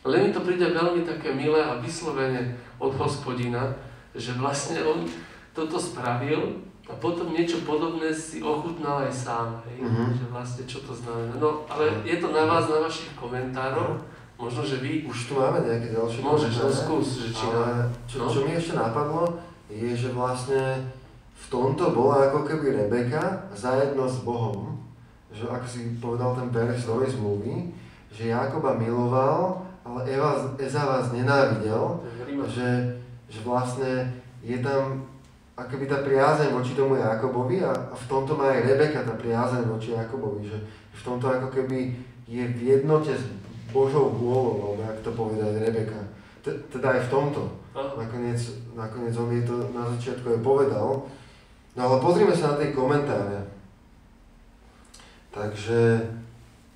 [0.03, 3.71] Len mi to príde veľmi také milé a vyslovene od hospodina,
[4.11, 5.07] že vlastne on
[5.55, 6.59] toto spravil
[6.93, 9.81] a potom niečo podobné si ochutnal aj sám, hej?
[9.81, 10.13] Mm-hmm.
[10.13, 11.33] že vlastne čo to znamená.
[11.41, 13.97] No ale je to na vás, na vašich komentároch,
[14.37, 15.09] možno, že vy...
[15.09, 18.29] Už tu máme nejaké ďalšie Môžeš, no skús, že či ale čo, no?
[18.29, 19.41] čo mi ešte napadlo,
[19.73, 20.85] je, že vlastne
[21.33, 24.77] v tomto bola ako keby Rebeka zajedno s Bohom,
[25.33, 27.73] že ako si povedal ten verš novej zmluvy,
[28.13, 31.97] že Jakoba miloval, ale Eva, Eza vás nenávidel,
[32.45, 33.01] že
[33.33, 34.13] že vlastne
[34.45, 35.09] je tam
[35.53, 39.69] akoby tá priazeň voči tomu Jakobovi a, a v tomto má aj Rebeka tá priazeň
[39.69, 40.57] voči Jakobovi, že
[40.93, 41.93] v tomto ako keby
[42.25, 43.29] je v jednote s
[43.69, 46.01] Božou vôľou, alebo ak to povedať Rebeka.
[46.41, 47.41] T- teda aj v tomto.
[47.73, 48.41] Nakoniec,
[48.77, 51.09] nakoniec on je to na začiatku aj povedal.
[51.73, 53.49] No ale pozrime sa na tie komentáre.
[55.33, 56.05] Takže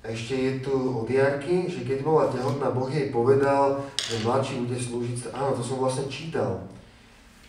[0.02, 4.74] ešte je tu od Jarky, že keď bola tehotná, Boh jej povedal, že mladší bude
[4.74, 5.30] slúžiť.
[5.30, 6.66] Áno, to som vlastne čítal.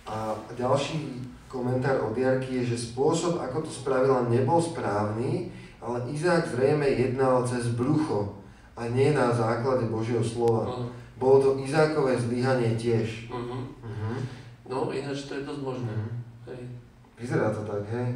[0.09, 6.49] A ďalší komentár od Jarky je, že spôsob, ako to spravila, nebol správny, ale Izák
[6.49, 8.41] zrejme jednal cez brucho
[8.73, 10.65] a nie na základe Božieho slova.
[10.65, 10.89] Uh-huh.
[11.21, 13.29] Bolo to Izákové zlyhanie tiež.
[13.29, 13.69] Uh-huh.
[13.85, 14.17] Uh-huh.
[14.65, 15.93] No, ináč to je dosť možné.
[15.93, 16.49] Uh-huh.
[16.49, 16.61] Hej.
[17.19, 18.09] Vyzerá to tak, hej?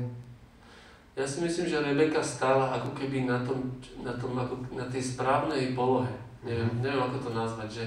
[1.13, 3.69] Ja si myslím, že Rebeka stála ako keby na, tom,
[4.01, 6.09] na, tom, ako, na tej správnej polohe.
[6.41, 7.69] Neviem, neviem, ako to nazvať.
[7.69, 7.83] Že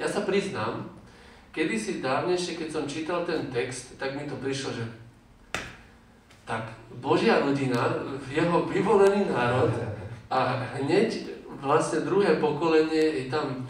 [0.00, 0.88] ja sa priznám,
[1.50, 4.84] kedysi dávnejšie, keď som čítal ten text, tak mi to prišlo, že
[6.46, 6.66] tak
[6.98, 7.78] Božia rodina,
[8.26, 9.70] jeho vyvolený národ
[10.30, 11.30] a hneď
[11.62, 13.62] vlastne druhé pokolenie je tam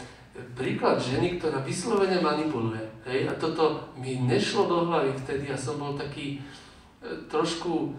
[0.57, 2.81] príklad ženy, ktorá vyslovene manipuluje.
[3.05, 3.29] Hej?
[3.29, 7.93] A toto mi nešlo do hlavy vtedy a som bol taký e, trošku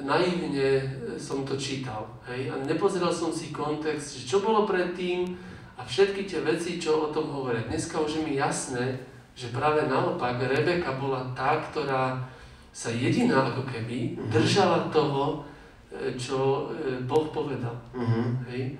[0.00, 0.82] naivne
[1.20, 2.08] som to čítal.
[2.30, 2.48] Hej?
[2.50, 5.36] A nepozeral som si kontext, čo bolo predtým
[5.76, 7.66] a všetky tie veci, čo o tom hovoria.
[7.66, 8.98] Dneska už je mi jasné,
[9.34, 12.22] že práve naopak Rebeka bola tá, ktorá
[12.70, 14.30] sa jediná ako keby Mhm.
[14.30, 15.42] držala toho,
[15.90, 17.74] e, čo e, Boh povedal.
[17.94, 18.22] Mhm.
[18.50, 18.78] Hej?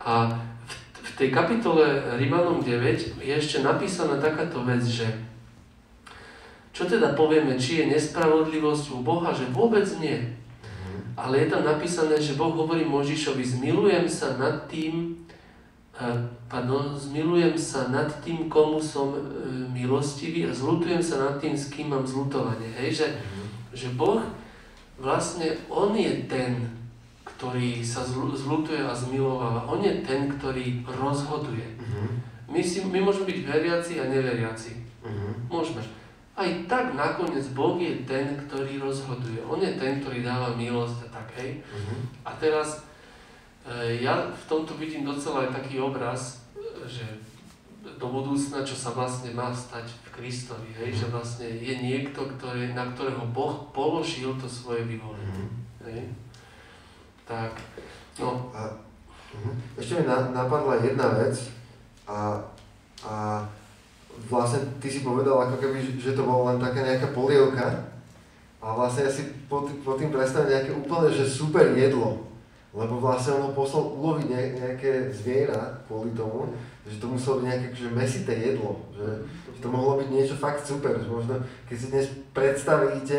[0.00, 0.72] A v,
[1.04, 1.84] v tej kapitole
[2.16, 5.08] Rimanom 9 je ešte napísaná takáto vec, že
[6.74, 10.16] čo teda povieme, či je nespravodlivosť u Boha, že vôbec nie.
[10.18, 11.16] Mhm.
[11.16, 15.14] Ale je tam napísané, že Boh hovorí Možišovi, zmilujem sa nad tým,
[16.44, 19.20] pardon, zmilujem sa nad tým, komu som eh,
[19.68, 22.66] milostivý a zlutujem sa nad tým, s kým mám zlutovanie.
[22.74, 23.44] Hej, že, Mhm.
[23.72, 24.20] že Boh
[24.96, 26.66] vlastne, On je ten,
[27.24, 29.66] ktorý sa zlu- zlutuje a zmilováva.
[29.66, 31.66] On je ten, ktorý rozhoduje.
[31.76, 32.06] Mhm.
[32.48, 34.72] My, si, my môžeme byť veriaci a neveriaci.
[35.02, 35.48] Mhm.
[35.48, 35.82] Môžeme.
[36.34, 39.38] Aj tak nakoniec Boh je ten, ktorý rozhoduje.
[39.46, 41.62] On je ten, ktorý dáva milosť a tak, hej.
[41.62, 41.94] Mhm.
[42.26, 42.82] A teraz e,
[44.00, 46.44] ja v tomto vidím docela aj taký obraz,
[46.84, 47.04] že
[47.84, 52.72] do budúcna, čo sa vlastne má stať v Kristovi, hej, že vlastne je niekto, ktorý,
[52.72, 55.48] na ktorého Boh položil to svoje vyvolenie.
[55.48, 55.48] Mhm.
[55.84, 56.00] Hej.
[57.24, 57.52] Tak,
[58.20, 58.68] no, A,
[59.32, 59.52] mhm.
[59.80, 61.36] ešte mi na, napadla jedna vec
[62.04, 62.36] a,
[63.04, 63.14] a
[64.28, 67.94] vlastne ty si povedal ako keby, že to bolo len taká nejaká polievka
[68.64, 72.33] a vlastne ja si pod, pod tým predstavím nejaké úplne, že super jedlo.
[72.74, 76.50] Lebo vlastne on ho poslal uloviť ne, nejaké zviera kvôli tomu,
[76.82, 78.82] že to muselo byť nejaké že mesité jedlo.
[78.90, 79.22] Že,
[79.54, 80.98] že to mohlo byť niečo fakt super.
[80.98, 81.34] Že možno
[81.70, 83.18] keď si dnes predstavíte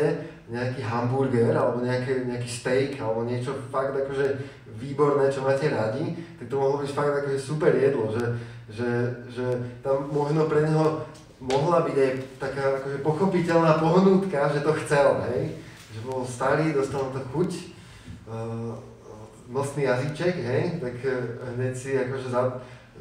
[0.52, 4.36] nejaký hamburger alebo nejaké, nejaký steak alebo niečo fakt akože
[4.76, 8.12] výborné, čo máte radi, tak to mohlo byť fakt akože super jedlo.
[8.12, 8.24] Že,
[8.68, 8.90] že,
[9.32, 9.46] že
[9.80, 11.00] tam možno pre neho
[11.40, 15.56] mohla byť aj taká akože pochopiteľná pohnutka, že to chcel, hej?
[15.96, 17.50] Že bol starý, dostal to chuť,
[18.28, 18.76] uh,
[19.48, 20.62] mocný jazyček, hej?
[20.82, 21.12] Tak uh,
[21.56, 22.42] hneď si akože za,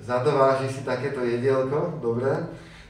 [0.01, 2.31] zadováži si takéto jedielko, dobre?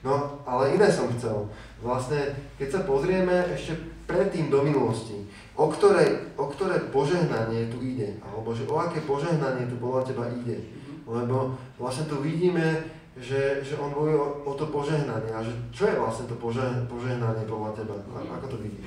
[0.06, 1.50] No, ale iné som chcel.
[1.82, 3.74] Vlastne, keď sa pozrieme ešte
[4.06, 5.26] predtým do minulosti,
[5.58, 10.30] o ktoré, o ktoré požehnanie tu ide, alebo že o aké požehnanie tu podľa teba
[10.30, 10.62] ide.
[11.10, 12.86] Lebo vlastne tu vidíme,
[13.18, 15.32] že, že on hovorí o, o to požehnanie.
[15.34, 17.96] A že čo je vlastne to požeh, požehnanie podľa teba?
[18.14, 18.86] A, ako to vidíš?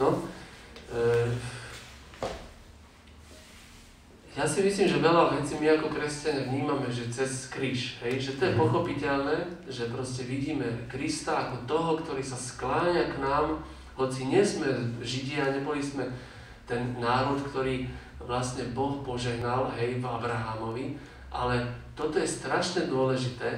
[0.00, 0.24] no,
[0.88, 1.28] e,
[4.30, 8.32] ja si myslím, že veľa vecí my ako kresťania vnímame, že cez kríž, hej, že
[8.38, 8.60] to je Mhm.
[8.62, 13.58] pochopiteľné, že proste vidíme Krista ako toho, ktorý sa skláňa k nám,
[13.98, 14.70] hoci nie sme
[15.02, 16.06] Židia, neboli sme
[16.64, 17.90] ten národ, ktorý
[18.22, 20.94] vlastne Boh požehnal, hej, v Abrahamovi,
[21.34, 21.66] ale
[21.98, 23.50] toto je strašne dôležité,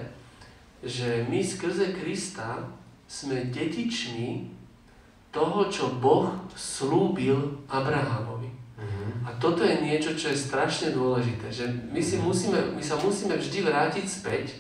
[0.81, 2.65] že my skrze Krista
[3.05, 4.49] sme dedičmi
[5.29, 8.32] toho, čo Boh slúbil Abrahamovi.
[9.23, 9.31] Mhm.
[9.31, 13.39] A toto je niečo, čo je strašne dôležité, že my, si musíme, my sa musíme
[13.39, 14.59] vždy vrátiť späť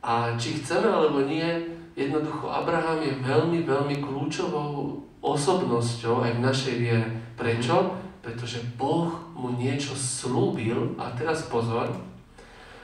[0.00, 1.44] a či chceme alebo nie,
[1.92, 7.06] jednoducho Abraham je veľmi, veľmi kľúčovou osobnosťou aj v našej viere.
[7.36, 8.00] Prečo?
[8.24, 11.92] Pretože Boh mu niečo slúbil a teraz pozor,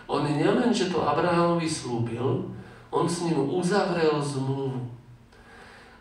[0.07, 2.53] on nielen, že to Abrahamovi slúbil,
[2.95, 4.86] on s ním uzavrel zmluvu.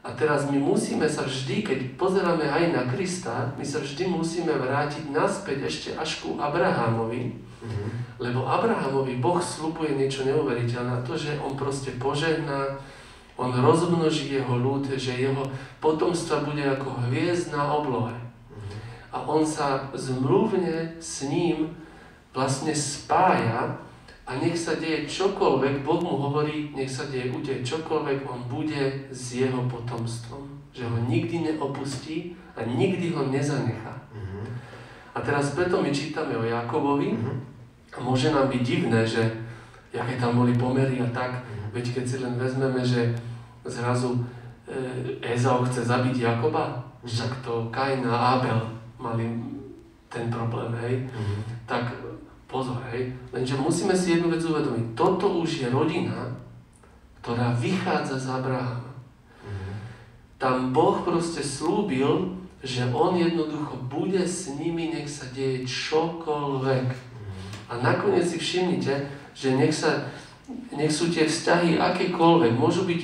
[0.06, 4.54] A teraz my musíme sa vždy, keď pozeráme aj na Krista, my sa vždy musíme
[4.54, 7.34] vrátiť naspäť ešte až ku Abrahamovi,
[7.66, 8.22] Mhm.
[8.22, 12.78] lebo Abrahamovi Boh slubuje niečo neuveriteľné, to, že on proste požehná,
[13.34, 15.42] on rozmnoží jeho ľud, že jeho
[15.82, 18.14] potomstva bude ako hviezd na oblohe.
[18.14, 18.78] Mhm.
[19.10, 21.74] A on sa zmluvne s ním
[22.30, 23.82] vlastne spája
[24.26, 29.06] a nech sa deje čokoľvek, Boh mu hovorí, nech sa deje tej čokoľvek, on bude
[29.14, 30.50] s jeho potomstvom.
[30.74, 33.94] Že ho nikdy neopustí a nikdy ho nezanechá.
[34.12, 34.42] Mhm.
[35.16, 37.34] A teraz preto my čítame o Jakobovi Mhm.
[37.94, 39.22] a môže nám byť divné, že
[39.96, 41.72] aké tam boli pomery a tak, Mhm.
[41.72, 43.16] veď keď si len vezmeme, že
[43.64, 44.20] zrazu
[44.66, 48.58] e, Ezau chce zabiť Jakoba, však to Kain a Abel
[48.98, 49.30] mali
[50.10, 51.38] ten problém, hej, Mhm.
[51.70, 51.94] tak
[52.48, 54.94] pozor, hej, lenže musíme si jednu vec uvedomiť.
[54.94, 56.34] Toto už je rodina,
[57.22, 58.92] ktorá vychádza z Abrahama.
[59.42, 59.74] Mhm.
[60.38, 66.88] Tam Boh proste slúbil, že On jednoducho bude s nimi, nech sa deje čokoľvek.
[67.70, 68.94] A nakoniec si všimnite,
[69.38, 70.10] že nech, sa,
[70.74, 73.02] nech sú tie vzťahy akékoľvek, môžu byť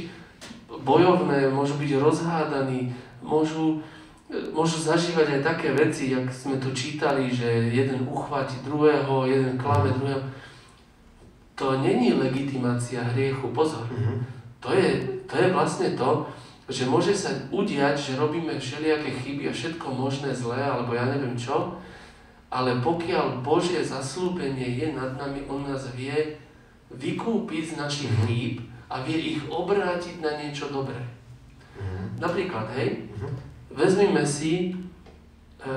[0.82, 3.86] bojovné, môžu byť rozhádaní, môžu,
[4.32, 9.92] môžu zažívať aj také veci, jak sme to čítali, že jeden uchváti druhého, jeden klame
[9.92, 10.24] druhého.
[11.60, 13.86] To není legitimácia hriechu, pozor.
[13.92, 14.24] Mhm.
[14.62, 14.90] To je,
[15.28, 16.26] to je vlastne to,
[16.72, 21.36] že môže sa udiať, že robíme všelijaké chyby a všetko možné zlé, alebo ja neviem
[21.36, 21.76] čo,
[22.48, 26.40] ale pokiaľ Božie zaslúbenie je nad nami, On nás vie
[26.92, 28.22] vykúpiť z našich Mhm.
[28.28, 28.56] chýb
[28.92, 31.00] a vie ich obrátiť na niečo dobré.
[31.76, 32.20] Mhm.
[32.20, 33.51] Napríklad, hej, Mhm.
[33.76, 34.76] Vezmime si,
[35.60, 35.74] e,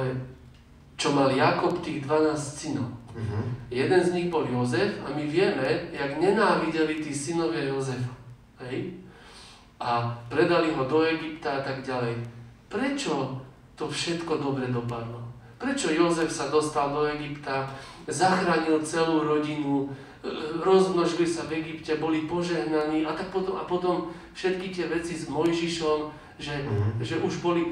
[0.95, 2.91] čo mal Jakob tých 12 synov.
[3.15, 3.71] Mhm.
[3.71, 8.15] Jeden z nich bol Jozef a my vieme, jak nenávideli tí synovia Jozefa.
[8.67, 8.99] Hej?
[9.79, 12.19] A predali ho do Egypta a tak ďalej.
[12.67, 13.39] Prečo
[13.79, 15.23] to všetko dobre dopadlo?
[15.59, 17.71] Prečo Jozef sa dostal do Egypta,
[18.11, 20.29] zachránil celú rodinu, e,
[20.59, 25.31] rozmnožili sa v Egypte, boli požehnaní a tak potom, a potom všetky tie veci s
[25.31, 27.05] Mojžišom, že, Mhm.
[27.05, 27.62] že už boli,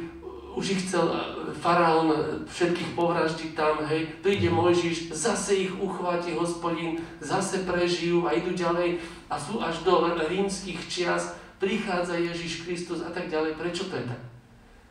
[0.54, 1.16] už ich chcel e,
[1.56, 2.12] faraón
[2.46, 9.00] všetkých povraždiť tam, hej, príde Mojžiš, zase ich uchváti hospodín, zase prežijú a idú ďalej
[9.30, 13.54] a sú až do rímskych čias, prichádza Ježiš Kristus a tak ďalej.
[13.54, 14.20] Prečo to je tak?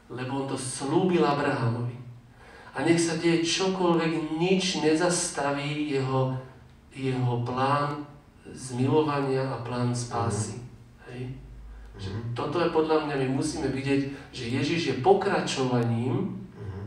[0.08, 2.00] Lebo on to slúbil Abrahamovi.
[2.72, 6.40] A nech sa deje čokoľvek, nič nezastaví jeho,
[6.96, 8.08] jeho plán
[8.48, 10.64] zmilovania a plán spásy.
[11.12, 11.36] Hej?
[12.02, 12.22] Že Mhm.
[12.34, 14.02] toto je podľa mňa, my musíme vidieť,
[14.34, 16.82] že Ježiš je pokračovaním Mhm.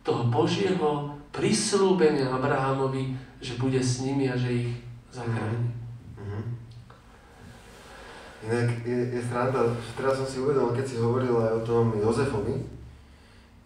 [0.00, 4.70] toho Božieho prislúbenia Abrahamovi, že bude s nimi a že ich
[5.12, 5.68] zachráni.
[6.16, 6.40] Mhm.
[8.48, 11.92] Inak je, je sranda, že teraz som si uvedomil, keď si hovoril aj o tom
[11.92, 12.56] Jozefovi,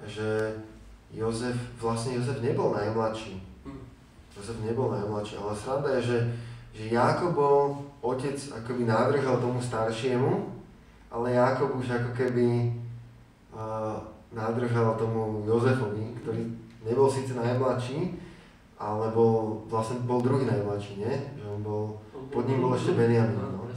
[0.03, 0.51] že
[1.15, 3.39] Jozef, vlastne Jozef nebol najmladší.
[4.35, 6.19] Jozef nebol najmladší, ale sranda je, že,
[6.75, 7.59] že Jákob bol
[8.03, 10.51] otec akoby nádrhal tomu staršiemu,
[11.15, 12.75] ale Jákob už ako keby
[13.55, 14.03] uh,
[14.35, 16.43] nádrhal tomu Jozefovi, ktorý
[16.83, 18.19] nebol síce najmladší,
[18.75, 21.15] ale bol, vlastne bol druhý najmladší, nie?
[21.39, 21.83] Že on bol,
[22.35, 23.71] pod ním bol ešte Benjamin, no.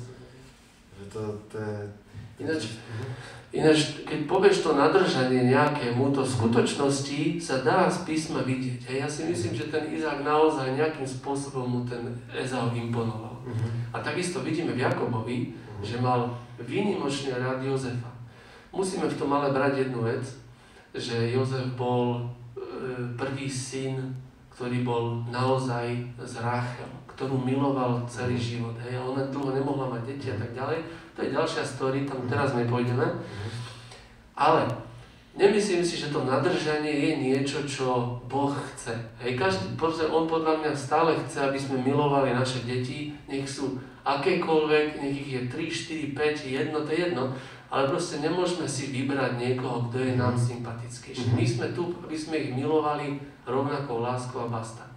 [0.97, 1.21] že to,
[1.53, 1.75] to je...
[2.41, 2.81] Ináč-.
[3.53, 8.81] Ináč, keď povieš to nadržanie nejakému, to v skutočnosti sa dá z písma vidieť.
[8.91, 13.39] Hej, ja si myslím, že ten Izák naozaj nejakým spôsobom mu ten Ezau imponoval.
[13.45, 13.93] Mhm.
[13.93, 18.09] A takisto vidíme v Jakobovi, že mal výnimočný rád Jozefa.
[18.73, 20.25] Musíme v tom ale brať jednu vec,
[20.93, 24.13] že Jozef bol e, prvý syn,
[24.57, 28.73] ktorý bol naozaj z Ráchel, ktorú miloval celý život.
[28.81, 30.81] Hej, ona dlho nemohla mať deti a tak ďalej.
[31.13, 33.05] To je ďalšia story, tam teraz nepôjdeme.
[34.37, 34.65] Ale
[35.37, 38.97] nemyslím si, že to nadržanie je niečo, čo Boh chce.
[39.21, 39.77] Hej, každý,
[40.09, 45.31] on podľa mňa stále chce, aby sme milovali naše deti, nech sú akékoľvek, nech ich
[45.35, 47.35] je 3, 4, 5, jedno, to je jedno,
[47.67, 51.35] ale proste nemôžeme si vybrať niekoho, kto je nám sympatickejší.
[51.35, 54.87] My sme tu, aby sme ich milovali rovnakou láskou a basta.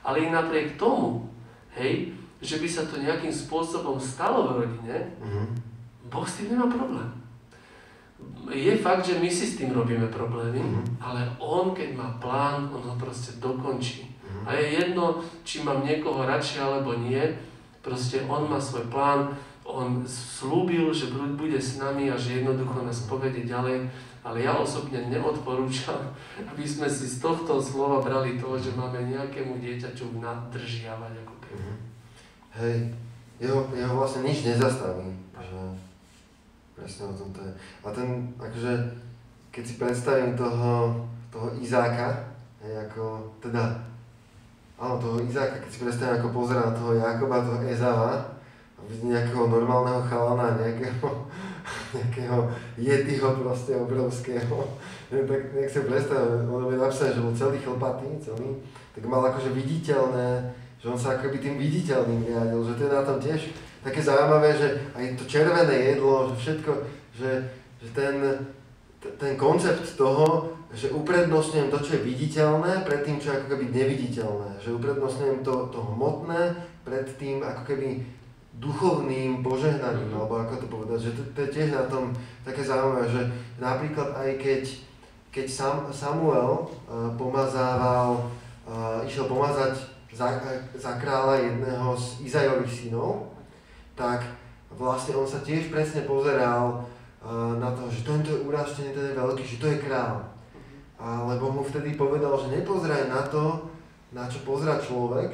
[0.00, 1.28] Ale i napriek tomu,
[1.76, 5.44] hej, že by sa to nejakým spôsobom stalo v rodine, Mhm.
[6.06, 7.10] Boh s tým nemá problém.
[8.48, 11.02] Je fakt, že my si s tým robíme problémy, Mhm.
[11.02, 14.06] ale On, keď má plán, On ho proste dokončí.
[14.24, 14.42] Mhm.
[14.46, 15.04] A je jedno,
[15.44, 17.20] či mám niekoho radšej alebo nie,
[17.86, 19.30] proste On má svoj plán,
[19.62, 23.86] On slúbil, že bude s nami a že jednoducho nás povede ďalej,
[24.26, 26.02] ale ja osobne neodporúčam,
[26.50, 31.62] aby sme si z tohto slova brali to, že máme nejakému dieťaču nadržiavať ako keby.
[31.62, 31.76] Mhm.
[32.56, 32.76] Hej,
[33.38, 35.60] jeho, jeho vlastne nič nezastaví, že
[36.74, 37.52] presne o tom to je.
[37.84, 38.72] A ten, akože,
[39.54, 42.32] keď si predstavím toho, toho Izáka,
[42.64, 43.85] hej, ako, teda,
[44.76, 48.12] áno, toho Izáka, keď si predstavím, ako pozerá na toho Jakoba, toho Ezava,
[48.76, 51.08] a vidí nejakého normálneho chalana, nejakého,
[51.96, 52.38] nejakého
[52.76, 54.56] Yetiho proste obrovského,
[55.08, 58.60] neviem, tak nech si predstavím, ono je napísané, že bol celý chlpatý, celý,
[58.92, 63.04] tak mal akože viditeľné, že on sa akoby tým viditeľným riadil, že to je na
[63.04, 63.40] tom tiež
[63.86, 64.68] také zaujímavé, že
[64.98, 66.70] aj to červené jedlo, že všetko,
[67.14, 67.30] že,
[67.78, 68.14] že ten,
[69.14, 73.64] ten koncept toho, že uprednostňujem to, čo je viditeľné, pred tým, čo je ako keby
[73.70, 74.58] neviditeľné.
[74.58, 78.02] Že uprednostňujem to, to hmotné pred tým ako keby
[78.56, 82.10] duchovným požehnaním, alebo ako to povedať, že to, to je tiež na tom
[82.40, 83.22] také zaujímavé, že
[83.60, 84.62] napríklad aj keď,
[85.28, 88.32] keď Sam, Samuel uh, pomazával,
[88.64, 89.76] uh, išiel pomazať
[90.08, 90.40] za,
[90.72, 93.28] za kráľa jedného z Izajových synov,
[93.92, 94.24] tak
[94.72, 99.20] vlastne on sa tiež presne pozeral uh, na to, že tento je urážtený, ten je
[99.20, 100.35] veľký, že to je kráľ.
[100.96, 103.68] Alebo mu vtedy povedal, že nepozeraj na to,
[104.16, 105.28] na čo pozera človek,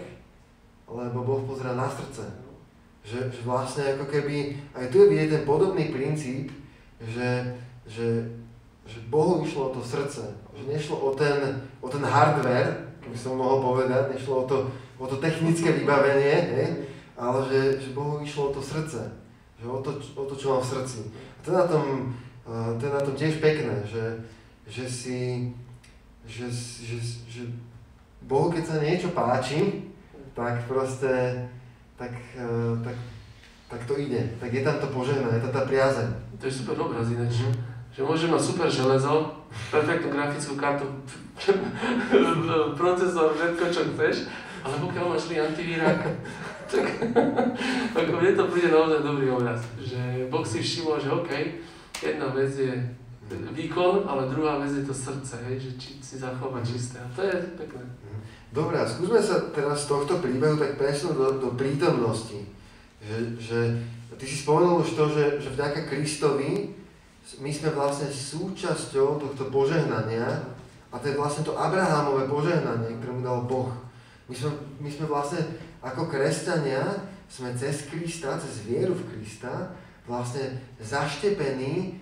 [0.91, 2.27] lebo Boh pozera na srdce.
[3.03, 6.51] Že, že vlastne ako keby, aj tu je vidieť ten podobný princíp,
[7.03, 8.27] že, že,
[8.87, 10.23] že Bohu išlo o to srdce.
[10.55, 15.07] Že nešlo o ten, o ten hardware, keby som mohol povedať, nešlo o to, o
[15.07, 16.69] to technické vybavenie, hej?
[17.19, 19.03] ale že, že Bohu išlo o to srdce.
[19.59, 21.01] Že o to, o to, čo mám v srdci.
[21.11, 21.87] A to je na tom,
[22.47, 24.03] uh, to je na tom tiež pekné, že,
[24.67, 25.51] že si,
[26.27, 26.47] že,
[26.83, 27.43] že, že
[28.23, 29.91] Bohu, keď sa niečo páči,
[30.33, 31.45] tak proste,
[31.99, 32.97] tak, uh, tak,
[33.69, 34.23] tak to ide.
[34.41, 36.09] Tak je tam to požehnané, je tam tá priazeň.
[36.39, 37.43] To je super obraz ináč.
[37.43, 37.55] Mhm.
[37.93, 39.37] Že môže mať super železo,
[39.69, 40.89] perfektnú grafickú kartu,
[42.81, 44.33] procesor, všetko čo chceš,
[44.65, 46.01] ale pokiaľ máš zlý antivírák,
[46.73, 46.87] tak
[47.93, 49.61] ako mne to príde naozaj dobrý obraz.
[49.77, 51.31] Že Boh si všimol, že OK,
[52.01, 52.73] jedna vec je
[53.31, 56.99] výkon, ale druhá vec je to srdce, hej, že či si zachová čisté.
[56.99, 57.85] A to je pekné.
[58.53, 62.45] Dobre, a skúsme sa teraz z tohto príbehu tak presunúť do, do prítomnosti.
[63.01, 63.59] Že, že
[64.21, 66.77] ty si spomenul už to, že, že vďaka Kristovi
[67.41, 70.27] my sme vlastne súčasťou tohto požehnania
[70.93, 73.73] a to je vlastne to Abrahamové požehnanie, ktoré mu dal Boh.
[74.29, 74.51] My sme,
[74.85, 75.41] my sme vlastne
[75.81, 76.85] ako kresťania,
[77.33, 79.73] sme cez Krista, cez vieru v Krista,
[80.05, 82.02] vlastne zaštepení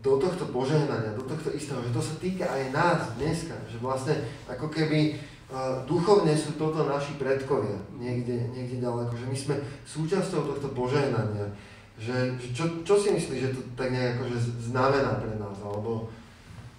[0.00, 4.16] do tohto požehnania, do tohto istého, že to sa týka aj nás dneska, že vlastne
[4.48, 5.20] ako keby
[5.52, 11.52] uh, duchovne sú toto naši predkovia niekde, niekde ďaleko, že my sme súčasťou tohto požehnania.
[12.00, 14.40] Že, že čo, čo si myslíš, že to tak nejak akože
[14.72, 16.08] znamená pre nás, alebo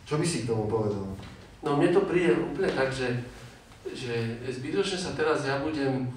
[0.02, 1.14] čo by si k tomu povedal?
[1.62, 3.22] No mne to príde úplne tak, že,
[3.86, 6.10] že zbytočne sa teraz ja budem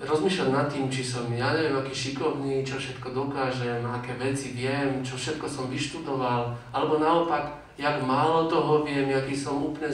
[0.00, 5.06] rozmýšľať nad tým, či som, ja neviem, aký šikovný, čo všetko dokážem, aké veci viem,
[5.06, 9.90] čo všetko som vyštudoval, alebo naopak, jak málo toho viem, aký som úplne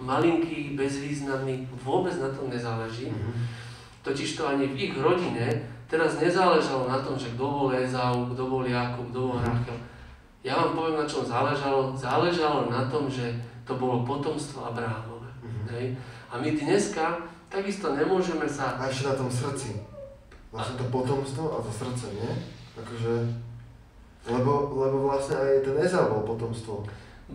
[0.00, 3.12] malinký, bezvýznamný, vôbec na tom nezáleží.
[3.12, 3.44] Mm-hmm.
[4.02, 8.42] Totiž to ani v ich rodine teraz nezáležalo na tom, že kto bol Ezau, kto
[8.48, 9.76] bol Jakub, kto bol Rachel.
[10.42, 11.94] Ja vám poviem, na čom záležalo.
[11.94, 13.30] Záležalo na tom, že
[13.62, 15.30] to bolo potomstvo Abrahamové.
[15.38, 15.64] Mm-hmm.
[15.70, 15.84] Hej?
[16.32, 17.20] A my dneska
[17.52, 18.80] takisto nemôžeme sa...
[18.80, 19.76] A ešte na tom srdci.
[20.48, 22.32] Vlastne to potomstvo a to srdce, nie?
[22.72, 23.28] Akože...
[24.22, 26.86] Lebo, lebo vlastne aj ten Ezau bol potomstvo.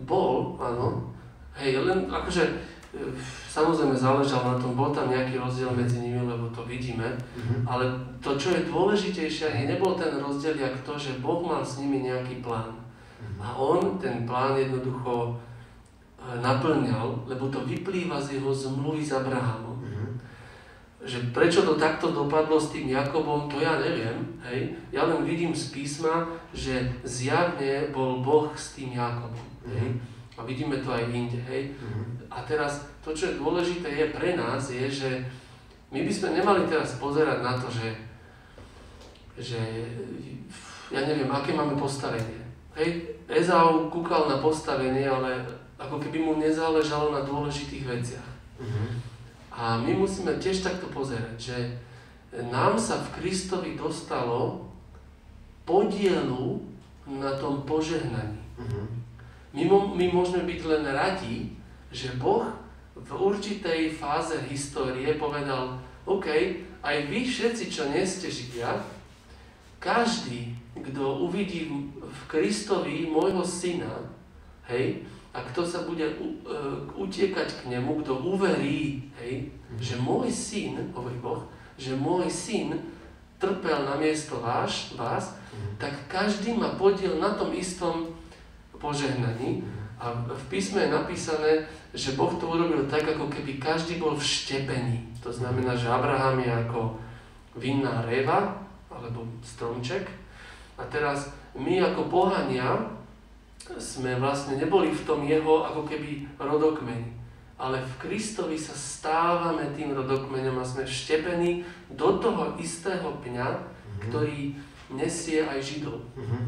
[0.08, 1.14] Bol, áno.
[1.52, 3.12] Hej, len akože e,
[3.50, 7.68] samozrejme záležalo na tom, bol tam nejaký rozdiel medzi nimi, lebo to vidíme, mm-hmm.
[7.68, 7.92] ale
[8.24, 12.40] to, čo je dôležitejšie, nebol ten rozdiel, jak to, že Boh mal s nimi nejaký
[12.40, 12.72] plán.
[12.72, 13.42] Mm-hmm.
[13.44, 15.36] A on ten plán jednoducho
[16.24, 19.67] e, naplňal, lebo to vyplýva z jeho zmluvy s Abrahamom
[21.08, 24.76] že prečo to takto dopadlo s tým Jakobom, to ja neviem, hej.
[24.92, 29.96] Ja len vidím z písma, že zjavne bol Boh s tým Jakobom, hej.
[30.36, 31.72] A vidíme to aj inde, hej.
[32.28, 35.10] A teraz to, čo je dôležité je pre nás, je, že
[35.88, 37.88] my by sme nemali teraz pozerať na to, že,
[39.40, 39.60] že
[40.92, 42.44] ja neviem, aké máme postavenie.
[42.76, 45.40] Hej, Ezau kúkal na postavenie, ale
[45.80, 48.28] ako keby mu nezáležalo na dôležitých veciach.
[48.60, 49.07] Uh-huh.
[49.58, 51.58] A my musíme tiež takto pozerať, že
[52.46, 54.70] nám sa v Kristovi dostalo
[55.66, 56.62] podielu
[57.10, 58.38] na tom požehnaní.
[58.54, 58.86] Uh-huh.
[59.50, 59.66] My,
[59.98, 61.58] my môžeme byť len radi,
[61.90, 62.46] že Boh
[62.94, 66.30] v určitej fáze histórie povedal, OK,
[66.78, 68.78] aj vy všetci, čo nie ste Židia,
[69.82, 71.66] každý, kto uvidí
[71.98, 74.06] v Kristovi môjho syna,
[74.70, 75.02] hej,
[75.38, 79.78] a kto sa bude uh, utiekať k nemu, kto uverí, hej, mm.
[79.78, 81.46] že môj syn, hovorí Boh,
[81.78, 82.74] že môj syn
[83.38, 85.78] trpel na miesto váš, vás, mm.
[85.78, 88.10] tak každý má podiel na tom istom
[88.82, 89.62] požehnaní.
[89.62, 89.78] Mm.
[90.02, 91.52] A v písme je napísané,
[91.94, 95.22] že Boh to urobil tak, ako keby každý bol vštepený.
[95.22, 96.98] To znamená, že Abraham je ako
[97.58, 98.58] vinná reva,
[98.90, 100.06] alebo stromček.
[100.78, 102.97] A teraz my ako pohania,
[103.76, 107.12] sme vlastne neboli v tom jeho ako keby rodokmeni.
[107.58, 114.00] Ale v Kristovi sa stávame tým rodokmeňom a sme vštepení do toho istého pňa, mm-hmm.
[114.08, 114.54] ktorý
[114.94, 116.00] nesie aj Židov.
[116.16, 116.44] Mm-hmm.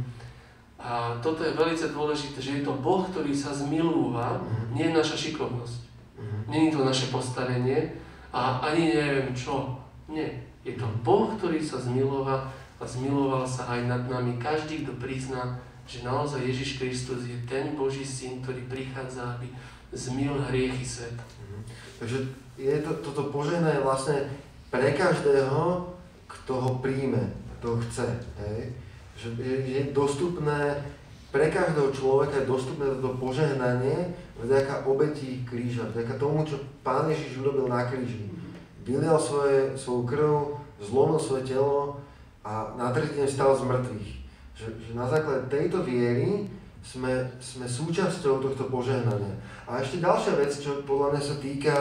[0.80, 4.66] A toto je veľmi dôležité, že je to Boh, ktorý sa zmilúva, mm-hmm.
[4.72, 5.80] nie naša šikovnosť.
[6.16, 6.42] Mm-hmm.
[6.48, 7.90] Nie je to naše postavenie
[8.30, 9.76] a ani neviem čo.
[10.08, 10.30] Nie.
[10.62, 12.46] Je to Boh, ktorý sa zmilúva
[12.80, 14.38] a zmiloval sa aj nad nami.
[14.38, 15.58] Každý, kto prizná,
[15.90, 19.50] že naozaj Ježiš Kristus je ten Boží syn, ktorý prichádza, aby
[19.90, 21.26] zmil hriechy sveta.
[21.26, 21.60] Mhm.
[21.98, 22.18] Takže
[22.54, 24.30] je to, toto požehnanie vlastne
[24.70, 25.90] pre každého,
[26.30, 28.06] kto ho príjme, kto chce.
[28.38, 28.70] Hej?
[29.18, 30.78] Že je, je dostupné,
[31.34, 37.42] pre každého človeka je dostupné toto požehnanie vďaka obeti kríža, vďaka tomu, čo Pán Ježiš
[37.42, 38.30] urobil na kríži.
[38.86, 40.34] Vylial svoje, svoju krv,
[40.80, 41.98] zlomil svoje telo
[42.46, 44.19] a na tretí deň stal z mŕtvych.
[44.60, 46.44] Že, že na základe tejto viery
[46.84, 49.32] sme, sme súčasťou tohto požehnania.
[49.64, 51.76] A ešte ďalšia vec, čo podľa mňa sa týka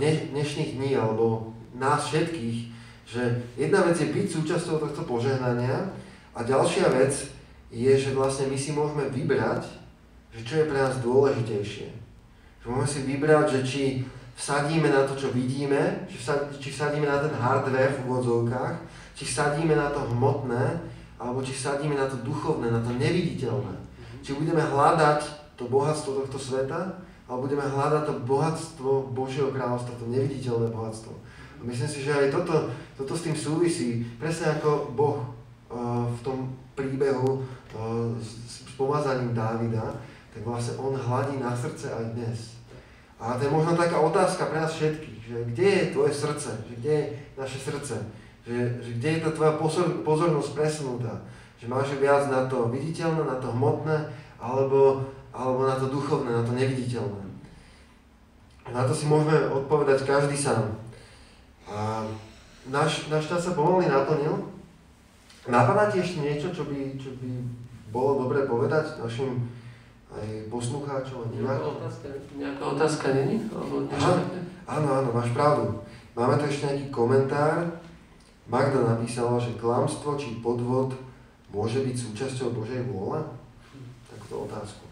[0.00, 2.72] dne, dnešných dní, alebo nás všetkých,
[3.04, 3.20] že
[3.60, 5.92] jedna vec je byť súčasťou tohto požehnania
[6.32, 7.12] a ďalšia vec
[7.68, 9.68] je, že vlastne my si môžeme vybrať,
[10.32, 11.88] že čo je pre nás dôležitejšie.
[12.64, 13.82] Že môžeme si vybrať, že či
[14.32, 18.74] vsadíme na to, čo vidíme, či, vsadíme na ten hardware v úvodzovkách,
[19.12, 20.93] či sadíme na to hmotné,
[21.24, 23.72] alebo či sadíme na to duchovné, na to neviditeľné.
[24.20, 25.24] Či budeme hľadať
[25.56, 31.16] to bohatstvo tohto sveta, alebo budeme hľadať to bohatstvo Božieho kráľovstva, to neviditeľné bohatstvo.
[31.56, 32.68] A myslím si, že aj toto,
[33.00, 35.24] toto s tým súvisí, presne ako Boh
[35.72, 39.96] uh, v tom príbehu uh, s, s pomazaním Dávida,
[40.28, 42.60] tak vlastne on hladí na srdce aj dnes.
[43.16, 46.74] A to je možno taká otázka pre nás všetkých, že kde je tvoje srdce, že
[46.76, 47.04] kde je
[47.40, 47.96] naše srdce,
[48.44, 51.24] že, že kde je tá tvoja pozor, pozornosť presunutá,
[51.56, 54.04] že máš viac na to viditeľné, na to hmotné,
[54.36, 55.00] alebo,
[55.32, 57.24] alebo na to duchovné, na to neviditeľné.
[58.68, 60.76] Na to si môžeme odpovedať každý sám.
[61.68, 62.04] A
[62.68, 64.52] náš, náš čas sa pomaly naplnil.
[65.48, 67.28] Napadá ti ešte niečo, čo by, čo by
[67.92, 69.44] bolo dobre povedať našim
[70.14, 71.84] aj poslucháčov a divákov?
[72.38, 73.44] Nejaká otázka není?
[74.64, 75.84] Áno, áno, máš pravdu.
[76.14, 77.83] Máme tu ešte nejaký komentár.
[78.44, 80.92] Magda napísala, že klamstvo či podvod
[81.48, 83.24] môže byť súčasťou Božej vôle?
[84.10, 84.84] Takúto otázku.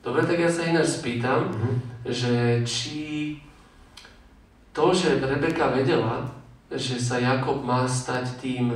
[0.00, 1.74] Dobre, tak ja sa ináč spýtam, mm-hmm.
[2.08, 3.36] že či
[4.72, 6.24] to, že Rebeka vedela,
[6.72, 8.72] že sa Jakob má stať tým,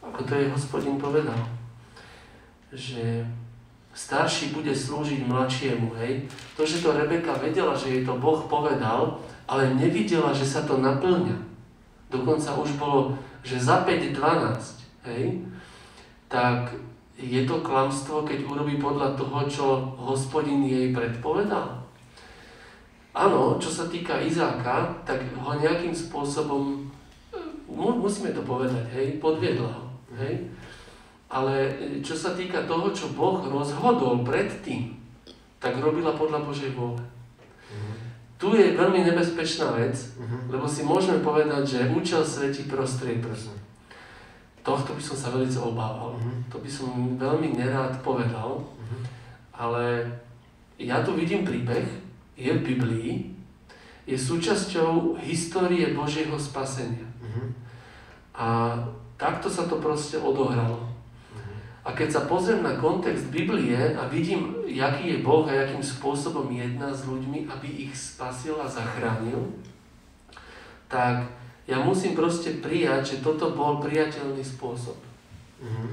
[0.00, 1.36] ako to jej hospodin povedal,
[2.72, 3.26] že
[3.92, 6.24] starší bude slúžiť mladšiemu, hej.
[6.56, 10.82] To, že to Rebeka vedela, že jej to Boh povedal, ale nevidela, že sa to
[10.82, 11.38] naplňa.
[12.10, 13.14] Dokonca už bolo,
[13.46, 15.42] že za 5-12, hej,
[16.26, 16.74] tak
[17.16, 19.66] je to klamstvo, keď urobí podľa toho, čo
[19.96, 21.86] hospodin jej predpovedal.
[23.16, 26.84] Áno, čo sa týka Izáka, tak ho nejakým spôsobom,
[27.72, 29.88] musíme to povedať, hej, podviedla ho,
[30.20, 30.52] hej.
[31.26, 34.94] Ale e, čo sa týka toho, čo Boh rozhodol predtým,
[35.58, 37.00] tak robila podľa Božej vôle.
[38.36, 40.52] Tu je veľmi nebezpečná vec, uh-huh.
[40.52, 43.32] lebo si môžeme povedať, že účel svetí prostriedok.
[43.32, 43.56] Uh-huh.
[44.60, 46.20] Tohto by som sa veľmi obával.
[46.20, 46.36] Uh-huh.
[46.52, 48.60] To by som veľmi nerád povedal.
[48.60, 49.00] Uh-huh.
[49.56, 50.04] Ale
[50.76, 51.88] ja tu vidím príbeh,
[52.36, 53.10] je v Biblii,
[54.04, 57.08] je súčasťou histórie Božieho spasenia.
[57.24, 57.48] Uh-huh.
[58.36, 58.48] A
[59.16, 60.95] takto sa to proste odohralo.
[61.86, 66.50] A keď sa pozriem na kontext Biblie a vidím, jaký je Boh a jakým spôsobom
[66.50, 69.38] jedná s ľuďmi, aby ich spasil a zachránil,
[70.90, 71.30] tak
[71.70, 74.98] ja musím proste prijať, že toto bol priateľný spôsob.
[75.62, 75.90] Mm-hmm.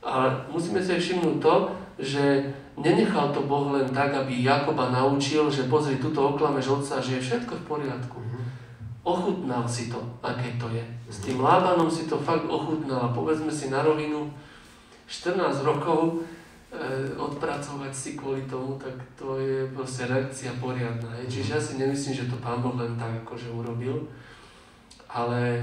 [0.00, 1.54] A musíme si všimnúť to,
[2.00, 2.24] že
[2.80, 7.24] nenechal to Boh len tak, aby Jakoba naučil, že pozri, tuto oklameš otca, že je
[7.28, 8.16] všetko v poriadku.
[8.16, 8.44] Mm-hmm.
[9.04, 10.84] Ochutnal si to, aké to je.
[11.12, 14.32] S tým Lábanom si to fakt ochutnal a povedzme si na rovinu,
[15.10, 16.22] 14 rokov
[16.70, 21.10] e, odpracovať si kvôli tomu, tak to je proste reakcia poriadna.
[21.18, 21.26] Hej.
[21.26, 24.06] Čiže ja si nemyslím, že to Pán Boh len tak akože urobil,
[25.10, 25.58] ale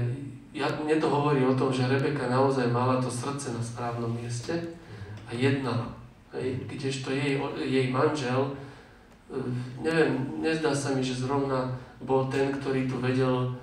[0.52, 4.52] ja, mne to hovorí o tom, že Rebeka naozaj mala to srdce na správnom mieste
[5.24, 5.96] a jednala.
[6.36, 6.68] Hej.
[6.68, 8.52] Kdežto jej, jej manžel,
[9.32, 9.40] e,
[9.80, 11.72] neviem, nezdá sa mi, že zrovna
[12.04, 13.56] bol ten, ktorý tu vedel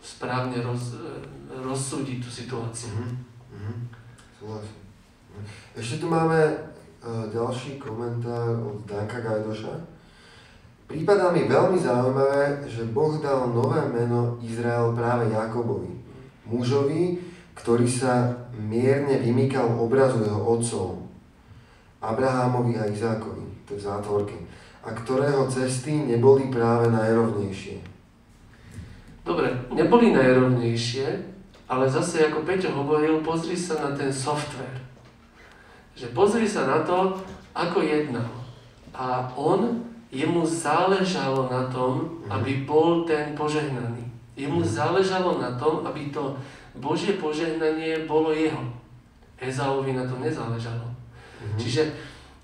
[0.00, 1.20] správne roz, e,
[1.60, 2.88] rozsúdiť tú situáciu.
[2.88, 3.31] Mm-hmm.
[4.42, 4.82] Súhlasím.
[5.78, 9.70] Ešte tu máme uh, ďalší komentár od Danka Gajdoša.
[10.90, 15.94] Prípadá mi veľmi zaujímavé, že Boh dal nové meno Izrael práve Jakobovi,
[16.50, 17.22] mužovi,
[17.54, 21.06] ktorý sa mierne vymýkal obrazu jeho otcov,
[22.02, 24.36] Abrahámovi a Izákovi, to je v zátvorke,
[24.82, 27.78] a ktorého cesty neboli práve najrovnejšie.
[29.22, 31.31] Dobre, neboli najrovnejšie,
[31.72, 34.76] ale zase, ako Peťo hovoril, pozri sa na ten software.
[35.96, 37.16] Že pozri sa na to,
[37.56, 38.28] ako jednal.
[38.92, 39.80] A on,
[40.12, 42.28] jemu záležalo na tom, mhm.
[42.28, 44.04] aby bol ten požehnaný.
[44.36, 44.68] Jemu mhm.
[44.68, 46.36] záležalo na tom, aby to
[46.76, 48.60] Božie požehnanie bolo jeho.
[49.40, 50.86] Ezaovi na to nezáležalo.
[50.86, 51.58] Mm-hmm.
[51.58, 51.82] Čiže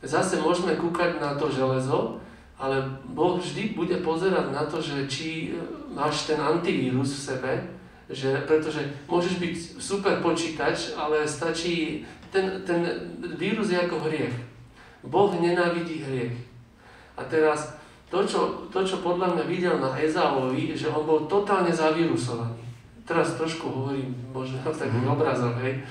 [0.03, 2.19] zase môžeme kúkať na to železo,
[2.59, 2.83] ale
[3.15, 5.55] Boh vždy bude pozerať na to, že či
[5.95, 7.53] máš ten antivírus v sebe,
[8.09, 12.85] že, pretože môžeš byť super počítač, ale stačí, ten, ten
[13.37, 14.33] vírus je ako hriech.
[15.05, 16.37] Boh nenávidí hriech.
[17.17, 17.79] A teraz
[18.09, 22.65] to čo, to, čo podľa mňa videl na Ezáovi, že on bol totálne zavírusovaný.
[23.05, 25.13] Teraz trošku hovorím možno v takých mm.
[25.13, 25.85] obrazoch, hej.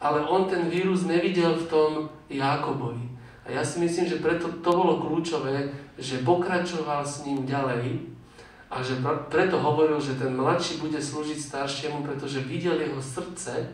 [0.00, 1.90] Ale on ten vírus nevidel v tom
[2.28, 3.08] Jákobovi.
[3.44, 8.13] A ja si myslím, že preto to bolo kľúčové, že pokračoval s ním ďalej,
[8.74, 8.98] a že
[9.30, 13.70] preto hovoril, že ten mladší bude slúžiť staršiemu, pretože videl jeho srdce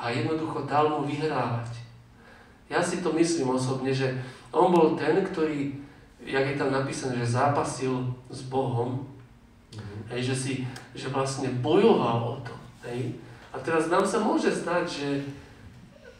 [0.00, 1.84] a jednoducho dal mu vyhrávať.
[2.72, 4.16] Ja si to myslím osobne, že
[4.48, 5.76] on bol ten, ktorý,
[6.24, 7.92] jak je tam napísané, že zápasil
[8.32, 9.14] s Bohom
[9.74, 9.96] Mhm.
[10.10, 10.52] Hej, že, si,
[10.94, 12.54] že vlastne bojoval o to.
[12.86, 13.18] Hej.
[13.50, 15.08] A teraz nám sa môže zdať, že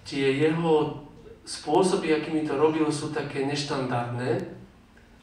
[0.06, 1.02] tie jeho
[1.44, 4.38] spôsoby, akými to robil, sú také neštandardné,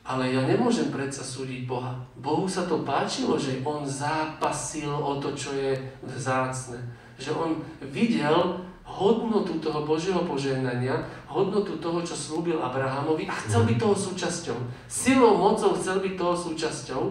[0.02, 1.94] ale ja nemôžem predsa súdiť Boha.
[2.18, 6.82] Bohu sa to páčilo, že on zápasil o to, čo je vzácne.
[7.22, 7.52] Že on
[7.94, 14.58] videl hodnotu toho Božieho požehnania, hodnotu toho, čo slúbil Abrahamovi a chcel byť toho súčasťou.
[14.90, 17.02] Silou, mocou chcel byť toho súčasťou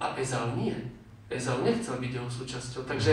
[0.00, 0.74] a Ezau nie.
[1.28, 2.82] Ezau nechcel byť jeho súčasťou.
[2.88, 3.12] Takže...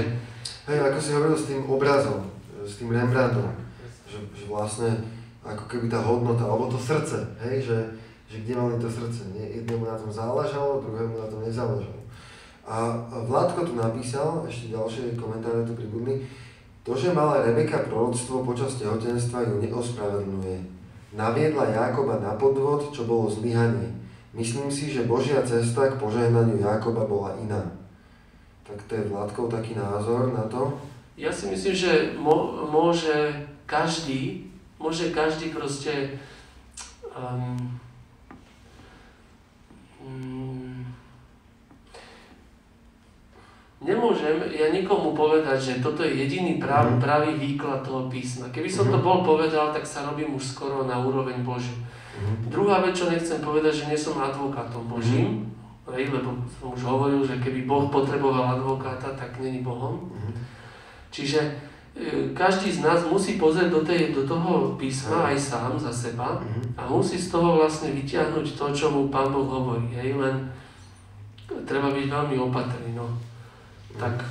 [0.63, 2.23] Hej, ako si hovoril s tým obrazom,
[2.63, 3.51] s tým Rembrandtom,
[4.07, 4.89] že, že vlastne
[5.43, 7.77] ako keby tá hodnota, alebo to srdce, hej, že,
[8.33, 9.29] že kde mali to srdce.
[9.37, 9.61] Nie?
[9.61, 12.01] Jednému na tom záležalo, druhému na tom nezáležalo.
[12.65, 12.97] A
[13.29, 16.25] Vládko tu napísal, ešte ďalšie komentáre tu pribudli,
[16.81, 20.57] to, že mala Rebeka proroctvo počas tehotenstva ju neospravedlňuje.
[21.13, 23.93] Naviedla Jákoba na podvod, čo bolo zlyhanie.
[24.33, 27.61] Myslím si, že Božia cesta k požehnaniu Jákoba bola iná.
[28.65, 30.73] Tak to je Vládkov taký názor na to.
[31.13, 32.17] Ja si myslím, že
[32.73, 34.49] môže každý,
[34.81, 36.17] môže každý proste
[37.13, 37.77] um,
[43.83, 46.99] nemôžem ja nikomu povedať, že toto je jediný prav, Mhm.
[46.99, 48.47] pravý výklad toho písma.
[48.49, 49.03] Keby som to Mhm.
[49.03, 51.75] bol povedal, tak sa robím už skoro na úroveň Božiu.
[51.75, 52.49] Mhm.
[52.49, 55.51] Druhá vec, čo nechcem povedať, že nie som advokátom Božím,
[55.91, 60.09] hej, lebo som už hovoril, že keby Boh potreboval advokáta, tak není Bohom.
[61.11, 61.39] Čiže
[61.93, 66.41] e, každý z nás musí pozrieť do, tej, do toho písma aj sám za seba
[66.73, 69.93] a musí z toho vlastne vyťahnuť to, čo mu Pán Boh hovorí.
[69.93, 70.49] Hej, len
[71.69, 72.97] treba byť veľmi opatrný.
[72.97, 73.05] No.
[73.99, 74.25] Tak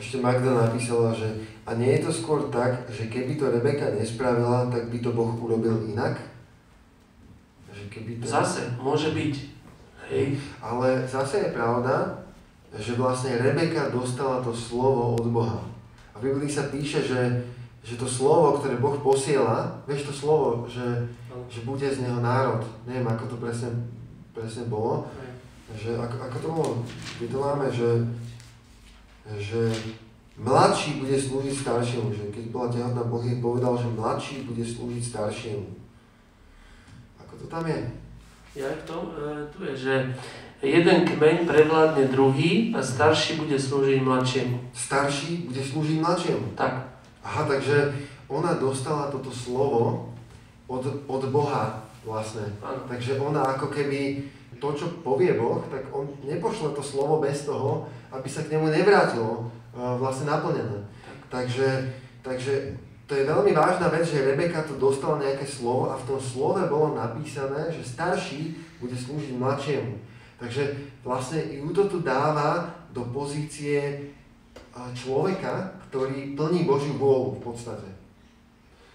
[0.00, 1.28] Ešte Magda napísala, že
[1.68, 5.30] a nie je to skôr tak, že keby to Rebeka nespravila, tak by to Boh
[5.36, 6.16] urobil inak?
[7.68, 8.24] Že keby to...
[8.24, 9.34] zase môže byť.
[10.08, 12.24] Hej, Ale zase je pravda,
[12.72, 15.60] že vlastne Rebeka dostala to slovo od Boha.
[16.16, 17.20] A v Biblii sa píše, že,
[17.84, 21.04] že to slovo, ktoré Boh posiela, vieš to slovo, že,
[21.52, 22.64] že bude z neho národ.
[22.88, 23.70] Neviem, ako to presne,
[24.32, 25.04] presne bolo.
[25.72, 26.72] Že ako, ako to bolo?
[27.20, 27.88] My to máme, že,
[29.38, 29.70] že
[30.38, 32.08] mladší bude slúžiť staršiemu.
[32.10, 35.66] Že keď bola tehotná, Boh jej povedal, že mladší bude slúžiť staršiemu.
[37.22, 37.80] Ako to tam je?
[38.52, 39.94] Ja v tom, e, tu je, že
[40.60, 44.60] jeden kmeň prevládne druhý a starší bude slúžiť mladšiemu.
[44.76, 46.52] Starší bude slúžiť mladšiemu.
[46.52, 46.92] Tak,
[47.22, 47.94] Aha, takže
[48.26, 50.10] ona dostala toto slovo
[50.66, 52.42] od, od Boha vlastne.
[52.58, 52.82] áno.
[52.90, 54.26] Takže ona ako keby
[54.62, 58.70] to, čo povie Boh, tak on nepošle to slovo bez toho, aby sa k nemu
[58.70, 60.86] nevrátilo uh, vlastne naplnené.
[61.26, 61.90] Takže,
[62.22, 62.78] takže
[63.10, 66.62] to je veľmi vážna vec, že Rebeka tu dostala nejaké slovo a v tom slove
[66.70, 69.98] bolo napísané, že starší bude slúžiť mladšiemu.
[70.38, 77.50] Takže vlastne ju to tu dáva do pozície uh, človeka, ktorý plní Božiu vôľu v
[77.50, 77.90] podstate.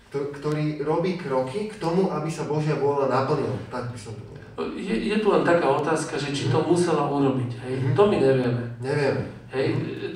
[0.08, 3.60] Kto- Ktorý robí kroky k tomu, aby sa Božia vôľa naplnila.
[3.68, 4.27] Tak by som to.
[4.58, 7.52] Je, je tu len taká otázka, že či to musela urobiť.
[7.62, 7.74] Hej?
[7.78, 7.90] Mhm.
[7.94, 8.64] To my nevieme.
[8.82, 9.24] Nevieme.
[9.54, 9.66] Hej?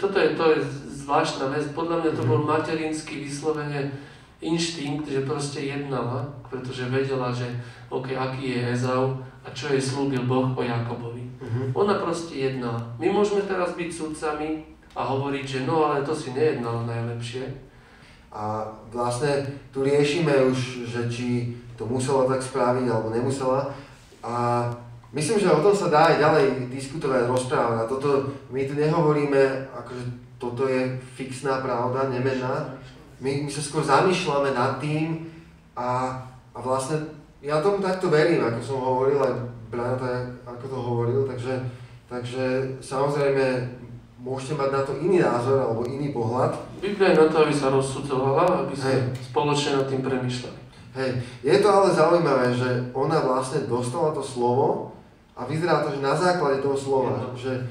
[0.01, 0.57] Toto je, to je
[1.05, 1.65] zvláštna vec.
[1.77, 3.93] Podľa mňa to bol materinský vyslovene
[4.41, 7.45] inštinkt, že proste jednala, pretože vedela, že
[7.93, 11.21] OK, aký je Ezau a čo jej slúbil Boh o Jakobovi.
[11.37, 11.77] Mhm.
[11.77, 12.81] Ona proste jednala.
[12.97, 14.65] My môžeme teraz byť sudcami
[14.97, 17.45] a hovoriť, že no ale to si nejednala najlepšie.
[18.31, 19.43] A vlastne
[19.75, 21.27] tu riešime už, že či
[21.75, 23.67] to musela tak spraviť alebo nemusela.
[24.21, 24.65] A
[25.13, 27.77] myslím, že o tom sa dá aj ďalej diskutovať, rozprávať.
[27.85, 28.09] A toto,
[28.53, 30.03] my tu nehovoríme, akože
[30.41, 32.73] toto je fixná pravda, nemenná.
[33.21, 35.29] My, my sa skôr zamýšľame nad tým
[35.77, 36.17] a,
[36.53, 37.05] a vlastne
[37.41, 39.33] ja tomu takto verím, ako som hovoril, aj
[39.69, 39.97] Brian
[40.45, 41.57] ako to hovoril, takže,
[42.05, 43.65] takže samozrejme
[44.21, 46.53] môžete mať na to iný názor alebo iný pohľad.
[46.77, 50.60] Biblia je na to, aby sa rozsudzovala, aby sme spoločne nad tým premyšľali.
[50.91, 54.91] Hej, je to ale zaujímavé, že ona vlastne dostala to slovo
[55.39, 57.63] a vyzerá to, že na základe toho slova, že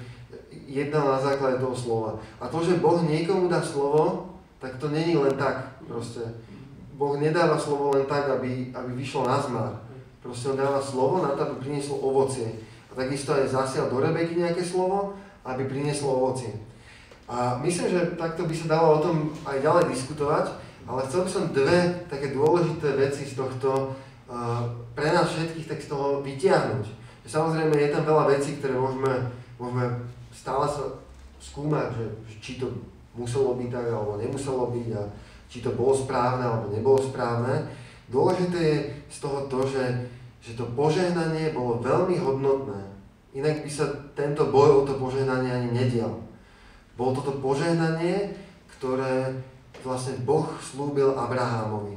[0.65, 2.17] jednal na základe toho slova.
[2.41, 6.25] A to, že Boh niekomu dá slovo, tak to není len tak proste.
[6.97, 9.73] Boh nedáva slovo len tak, aby, aby vyšlo na zmar.
[10.25, 12.61] Proste on dáva slovo na to, aby prinieslo ovocie.
[12.89, 16.53] A takisto aj zasial do Rebeky nejaké slovo, aby prinieslo ovocie.
[17.25, 19.17] A myslím, že takto by sa dalo o tom
[19.49, 20.60] aj ďalej diskutovať,
[20.91, 21.79] ale chcel by som dve
[22.11, 23.95] také dôležité veci z tohto
[24.27, 24.67] uh,
[24.99, 26.87] pre nás všetkých tak z toho vytiahnuť.
[27.31, 29.87] Samozrejme je tam veľa vecí, ktoré môžeme, môžeme
[30.35, 30.99] stále sa
[31.39, 32.75] skúmať, že či to
[33.15, 35.03] muselo byť tak alebo nemuselo byť a
[35.47, 37.71] či to bolo správne alebo nebolo správne.
[38.11, 38.77] Dôležité je
[39.07, 40.11] z toho to, že,
[40.43, 42.91] že to požehnanie bolo veľmi hodnotné
[43.35, 43.87] inak by sa
[44.19, 46.19] tento boj o to požehnanie ani nedial.
[46.99, 48.35] Bolo toto požehnanie,
[48.77, 49.39] ktoré
[49.85, 51.97] vlastne Boh slúbil Abrahámovi.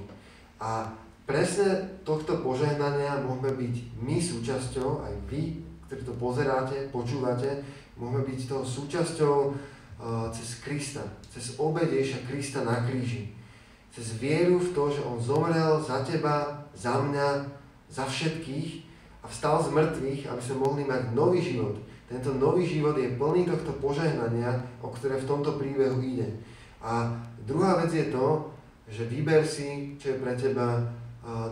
[0.59, 0.87] A
[1.27, 7.63] presne tohto požehnania môžeme byť my súčasťou, aj vy, ktorí to pozeráte, počúvate,
[7.99, 11.91] môžeme byť toho súčasťou uh, cez Krista, cez obed
[12.27, 13.35] Krista na kríži.
[13.93, 17.45] Cez vieru v to, že On zomrel za teba, za mňa,
[17.93, 18.89] za všetkých
[19.21, 21.77] a vstal z mŕtvych, aby sme mohli mať nový život.
[22.09, 26.25] Tento nový život je plný tohto požehnania, o ktoré v tomto príbehu ide.
[26.81, 27.15] A
[27.45, 28.51] druhá vec je to,
[28.89, 30.83] že vyber si, čo je pre teba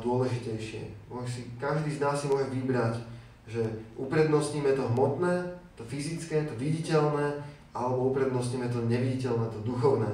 [0.03, 0.83] dôležitejšie.
[1.27, 2.99] si, každý z nás si môže vybrať,
[3.47, 3.63] že
[3.95, 7.39] uprednostníme to hmotné, to fyzické, to viditeľné,
[7.71, 10.11] alebo uprednostníme to neviditeľné, to duchovné.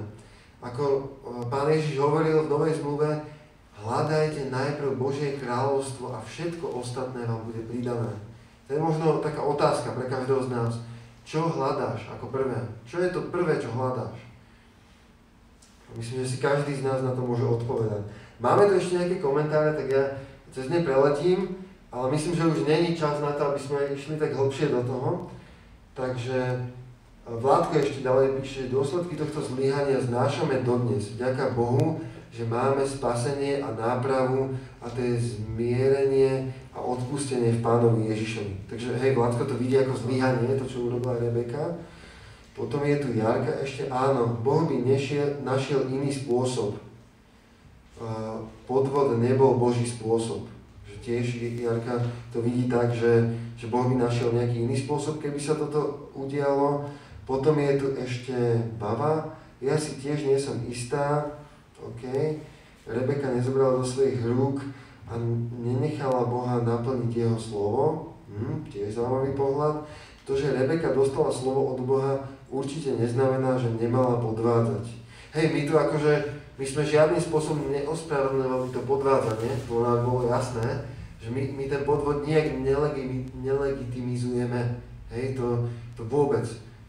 [0.62, 1.10] Ako
[1.50, 3.10] pán Ježiš hovoril v Novej zmluve,
[3.82, 8.14] hľadajte najprv Božie kráľovstvo a všetko ostatné vám bude pridané.
[8.70, 10.74] To je možno taká otázka pre každého z nás.
[11.26, 12.58] Čo hľadáš ako prvé?
[12.86, 14.27] Čo je to prvé, čo hľadáš?
[15.96, 18.04] Myslím, že si každý z nás na to môže odpovedať.
[18.44, 20.04] Máme tu ešte nejaké komentáre, tak ja
[20.52, 21.56] cez ne preletím,
[21.92, 25.32] ale myslím, že už není čas na to, aby sme išli tak hlbšie do toho.
[25.96, 26.58] Takže e,
[27.28, 31.18] Vládko ešte ďalej píše, dôsledky tohto zlyhania znášame dodnes.
[31.18, 38.14] Vďaka Bohu, že máme spasenie a nápravu a to je zmierenie a odpustenie v Pánovi
[38.14, 38.70] Ježišovi.
[38.70, 41.74] Takže hej, Vládko to vidí ako zlyhanie, to čo urobila Rebeka.
[42.58, 46.74] Potom je tu Jarka ešte, áno, Boh by nešiel, našiel iný spôsob.
[48.66, 50.50] Podvod nebol Boží spôsob.
[50.90, 51.26] Že tiež
[51.62, 52.02] Jarka
[52.34, 56.90] to vidí tak, že, že Boh by našiel nejaký iný spôsob, keby sa toto udialo.
[57.30, 58.34] Potom je tu ešte
[58.82, 59.38] Baba.
[59.62, 61.30] Ja si tiež nie som istá.
[61.78, 62.10] OK.
[62.90, 64.66] Rebeka nezobrala do svojich rúk
[65.06, 65.14] a
[65.62, 68.18] nenechala Boha naplniť jeho slovo.
[68.34, 69.86] Hm, tiež zaujímavý pohľad.
[70.28, 72.20] To, že Rebeka dostala slovo od Boha,
[72.52, 74.86] určite neznamená, že nemala podvádzať.
[75.36, 76.14] Hej, my tu akože,
[76.58, 80.88] my sme žiadnym spôsobom neospravedlňovali to podvádzanie, to nám bolo jasné,
[81.20, 82.56] že my, my ten podvod nejak
[83.44, 84.62] nelegitimizujeme,
[85.12, 85.68] hej, to,
[86.00, 86.48] to vôbec.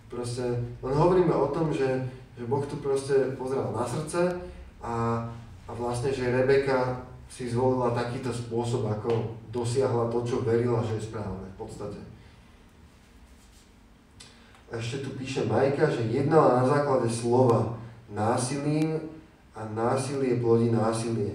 [0.08, 0.46] Proste,
[0.80, 2.00] len hovoríme o tom, že,
[2.38, 4.40] že Boh tu proste pozeral na srdce
[4.80, 5.26] a,
[5.68, 11.12] a vlastne, že Rebeka si zvolila takýto spôsob, ako dosiahla to, čo verila, že je
[11.12, 12.00] správne v podstate.
[14.68, 17.80] Ešte tu píše Majka, že jednala na základe slova
[18.12, 19.00] násilím
[19.56, 21.32] a násilie plodí násilie.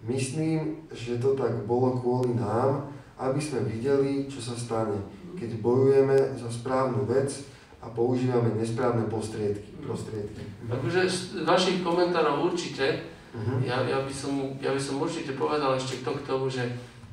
[0.00, 2.88] Myslím, že to tak bolo kvôli nám,
[3.20, 4.96] aby sme videli, čo sa stane,
[5.36, 7.44] keď bojujeme za správnu vec
[7.84, 9.76] a používame nesprávne prostriedky.
[9.84, 10.40] prostriedky.
[10.64, 13.04] Takže z vašich komentárov určite,
[13.36, 13.60] uh-huh.
[13.60, 16.64] ja, ja, by som, ja by som určite povedal ešte k tomu, že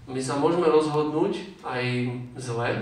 [0.08, 1.84] my sa môžeme rozhodnúť aj
[2.40, 2.80] zle,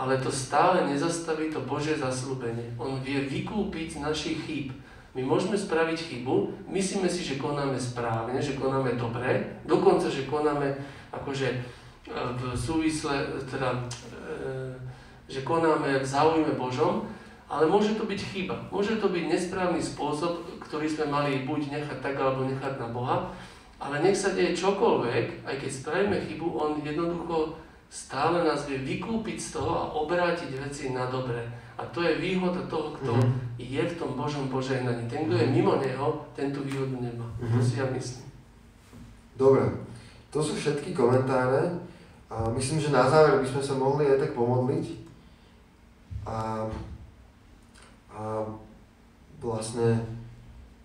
[0.00, 2.72] ale to stále nezastaví to Bože zaslúbenie.
[2.80, 4.72] On vie vykúpiť z našich chýb.
[5.12, 10.72] My môžeme spraviť chybu, myslíme si, že konáme správne, že konáme dobre, dokonca, že konáme
[11.12, 11.58] akože e,
[12.16, 14.72] v súvisle, teda, e,
[15.28, 17.04] že konáme v záujme Božom,
[17.50, 18.56] ale môže to byť chyba.
[18.72, 23.28] Môže to byť nesprávny spôsob, ktorý sme mali buď nechať tak, alebo nechať na Boha,
[23.76, 27.58] ale nech sa deje čokoľvek, aj keď spravíme chybu, On jednoducho
[27.90, 31.42] stále nás vie vykúpiť z toho a obrátiť veci na dobre.
[31.74, 33.58] A to je výhoda toho, kto mm-hmm.
[33.58, 35.10] je v tom Božom požehnaní.
[35.10, 35.54] Ten, kto je mhm.
[35.58, 37.26] mimo Neho, ten tú výhodu nemá.
[37.42, 37.58] Mm-hmm.
[37.58, 38.26] To si ja myslím.
[39.34, 39.64] Dobre,
[40.30, 41.82] to sú všetky komentáre.
[42.30, 44.86] A myslím, že na záver by sme sa mohli aj tak pomodliť.
[46.22, 46.62] A,
[48.14, 48.22] a
[49.42, 49.98] vlastne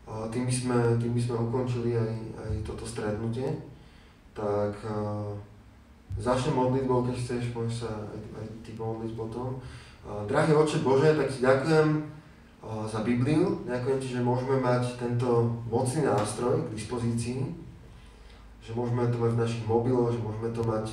[0.06, 3.52] a tým, by sme, tým by sme ukončili aj, aj toto stretnutie.
[4.34, 4.96] Tak a,
[6.16, 9.60] Začnem modlitbou, keď chceš, môžeš sa aj, aj ty pomodliť potom.
[10.32, 11.88] Drahý Oče Bože, tak ti ďakujem
[12.88, 13.62] za Bibliu.
[13.68, 17.40] Ďakujem ti, že môžeme mať tento mocný nástroj k dispozícii,
[18.64, 20.88] že môžeme to mať v našich mobiloch, že môžeme to mať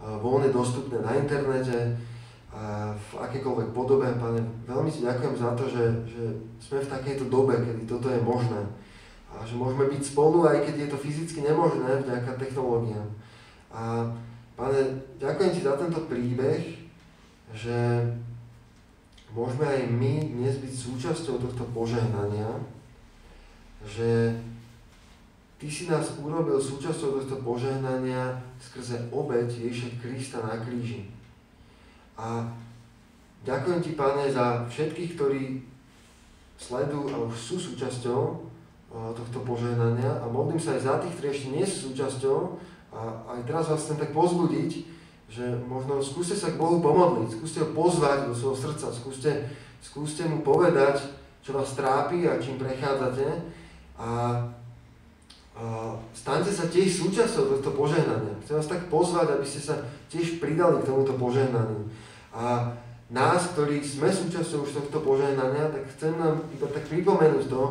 [0.00, 1.96] voľne dostupné na internete,
[2.94, 4.10] v akékoľvek podobe.
[4.18, 6.22] Pane, veľmi ti ďakujem za to, že, že
[6.58, 8.58] sme v takejto dobe, kedy toto je možné.
[9.30, 13.06] A že môžeme byť spolu, aj keď je to fyzicky nemožné vďaka technológiám.
[13.70, 14.10] A
[14.60, 16.60] Pane, ďakujem Ti za tento príbeh,
[17.56, 18.04] že
[19.32, 22.60] môžeme aj my dnes byť súčasťou tohto požehnania,
[23.88, 24.36] že
[25.56, 31.08] Ty si nás urobil súčasťou tohto požehnania skrze obeď Ježiša Krista na kríži.
[32.20, 32.44] A
[33.48, 35.64] ďakujem Ti, Pane, za všetkých, ktorí
[36.60, 38.44] sledujú a už sú súčasťou
[38.92, 42.60] tohto požehnania a modlím sa aj za tých, ktorí ešte nie sú súčasťou,
[42.90, 43.00] a
[43.38, 44.70] aj teraz vás chcem tak pozbudiť,
[45.30, 49.30] že možno skúste sa k Bohu pomodliť, skúste ho pozvať do svojho srdca, skúste,
[49.78, 51.06] skúste mu povedať,
[51.40, 53.26] čo vás trápi a čím prechádzate
[53.94, 54.10] a,
[55.54, 55.64] a
[56.10, 58.34] staňte sa tiež súčasťou tohto požehnania.
[58.42, 59.78] Chcem vás tak pozvať, aby ste sa
[60.10, 61.86] tiež pridali k tomuto požehnaniu.
[62.34, 62.74] A
[63.10, 67.62] nás, ktorí sme súčasťou už tohto požehnania, tak chcem nám iba tak pripomenúť to,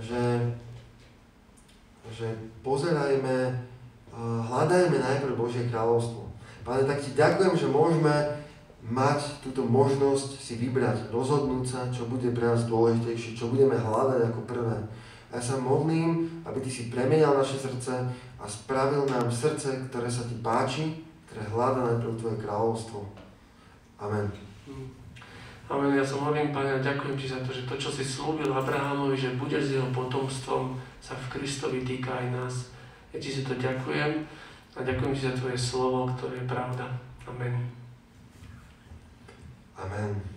[0.00, 0.24] že,
[2.12, 2.28] že
[2.64, 3.69] pozerajme,
[4.20, 6.28] hľadajme najprv Božie kráľovstvo.
[6.60, 8.12] Pane, tak ti ďakujem, že môžeme
[8.84, 14.20] mať túto možnosť si vybrať, rozhodnúť sa, čo bude pre nás dôležitejšie, čo budeme hľadať
[14.32, 14.76] ako prvé.
[15.30, 18.02] A ja sa modlím, aby Ty si premenial naše srdce
[18.40, 22.98] a spravil nám srdce, ktoré sa Ti páči, ktoré hľada najprv Tvoje kráľovstvo.
[24.00, 24.26] Amen.
[25.70, 25.94] Amen.
[25.94, 29.14] Ja sa modlím, Pane, a ďakujem Ti za to, že to, čo si slúbil Abrahamovi,
[29.14, 32.54] že budeš s jeho potomstvom, sa v Kristovi týka aj nás.
[33.10, 34.12] Ja Ti za to ďakujem
[34.76, 36.86] a ďakujem Ti za Tvoje slovo, ktoré je pravda.
[37.26, 37.66] Amen.
[39.74, 40.29] Amen.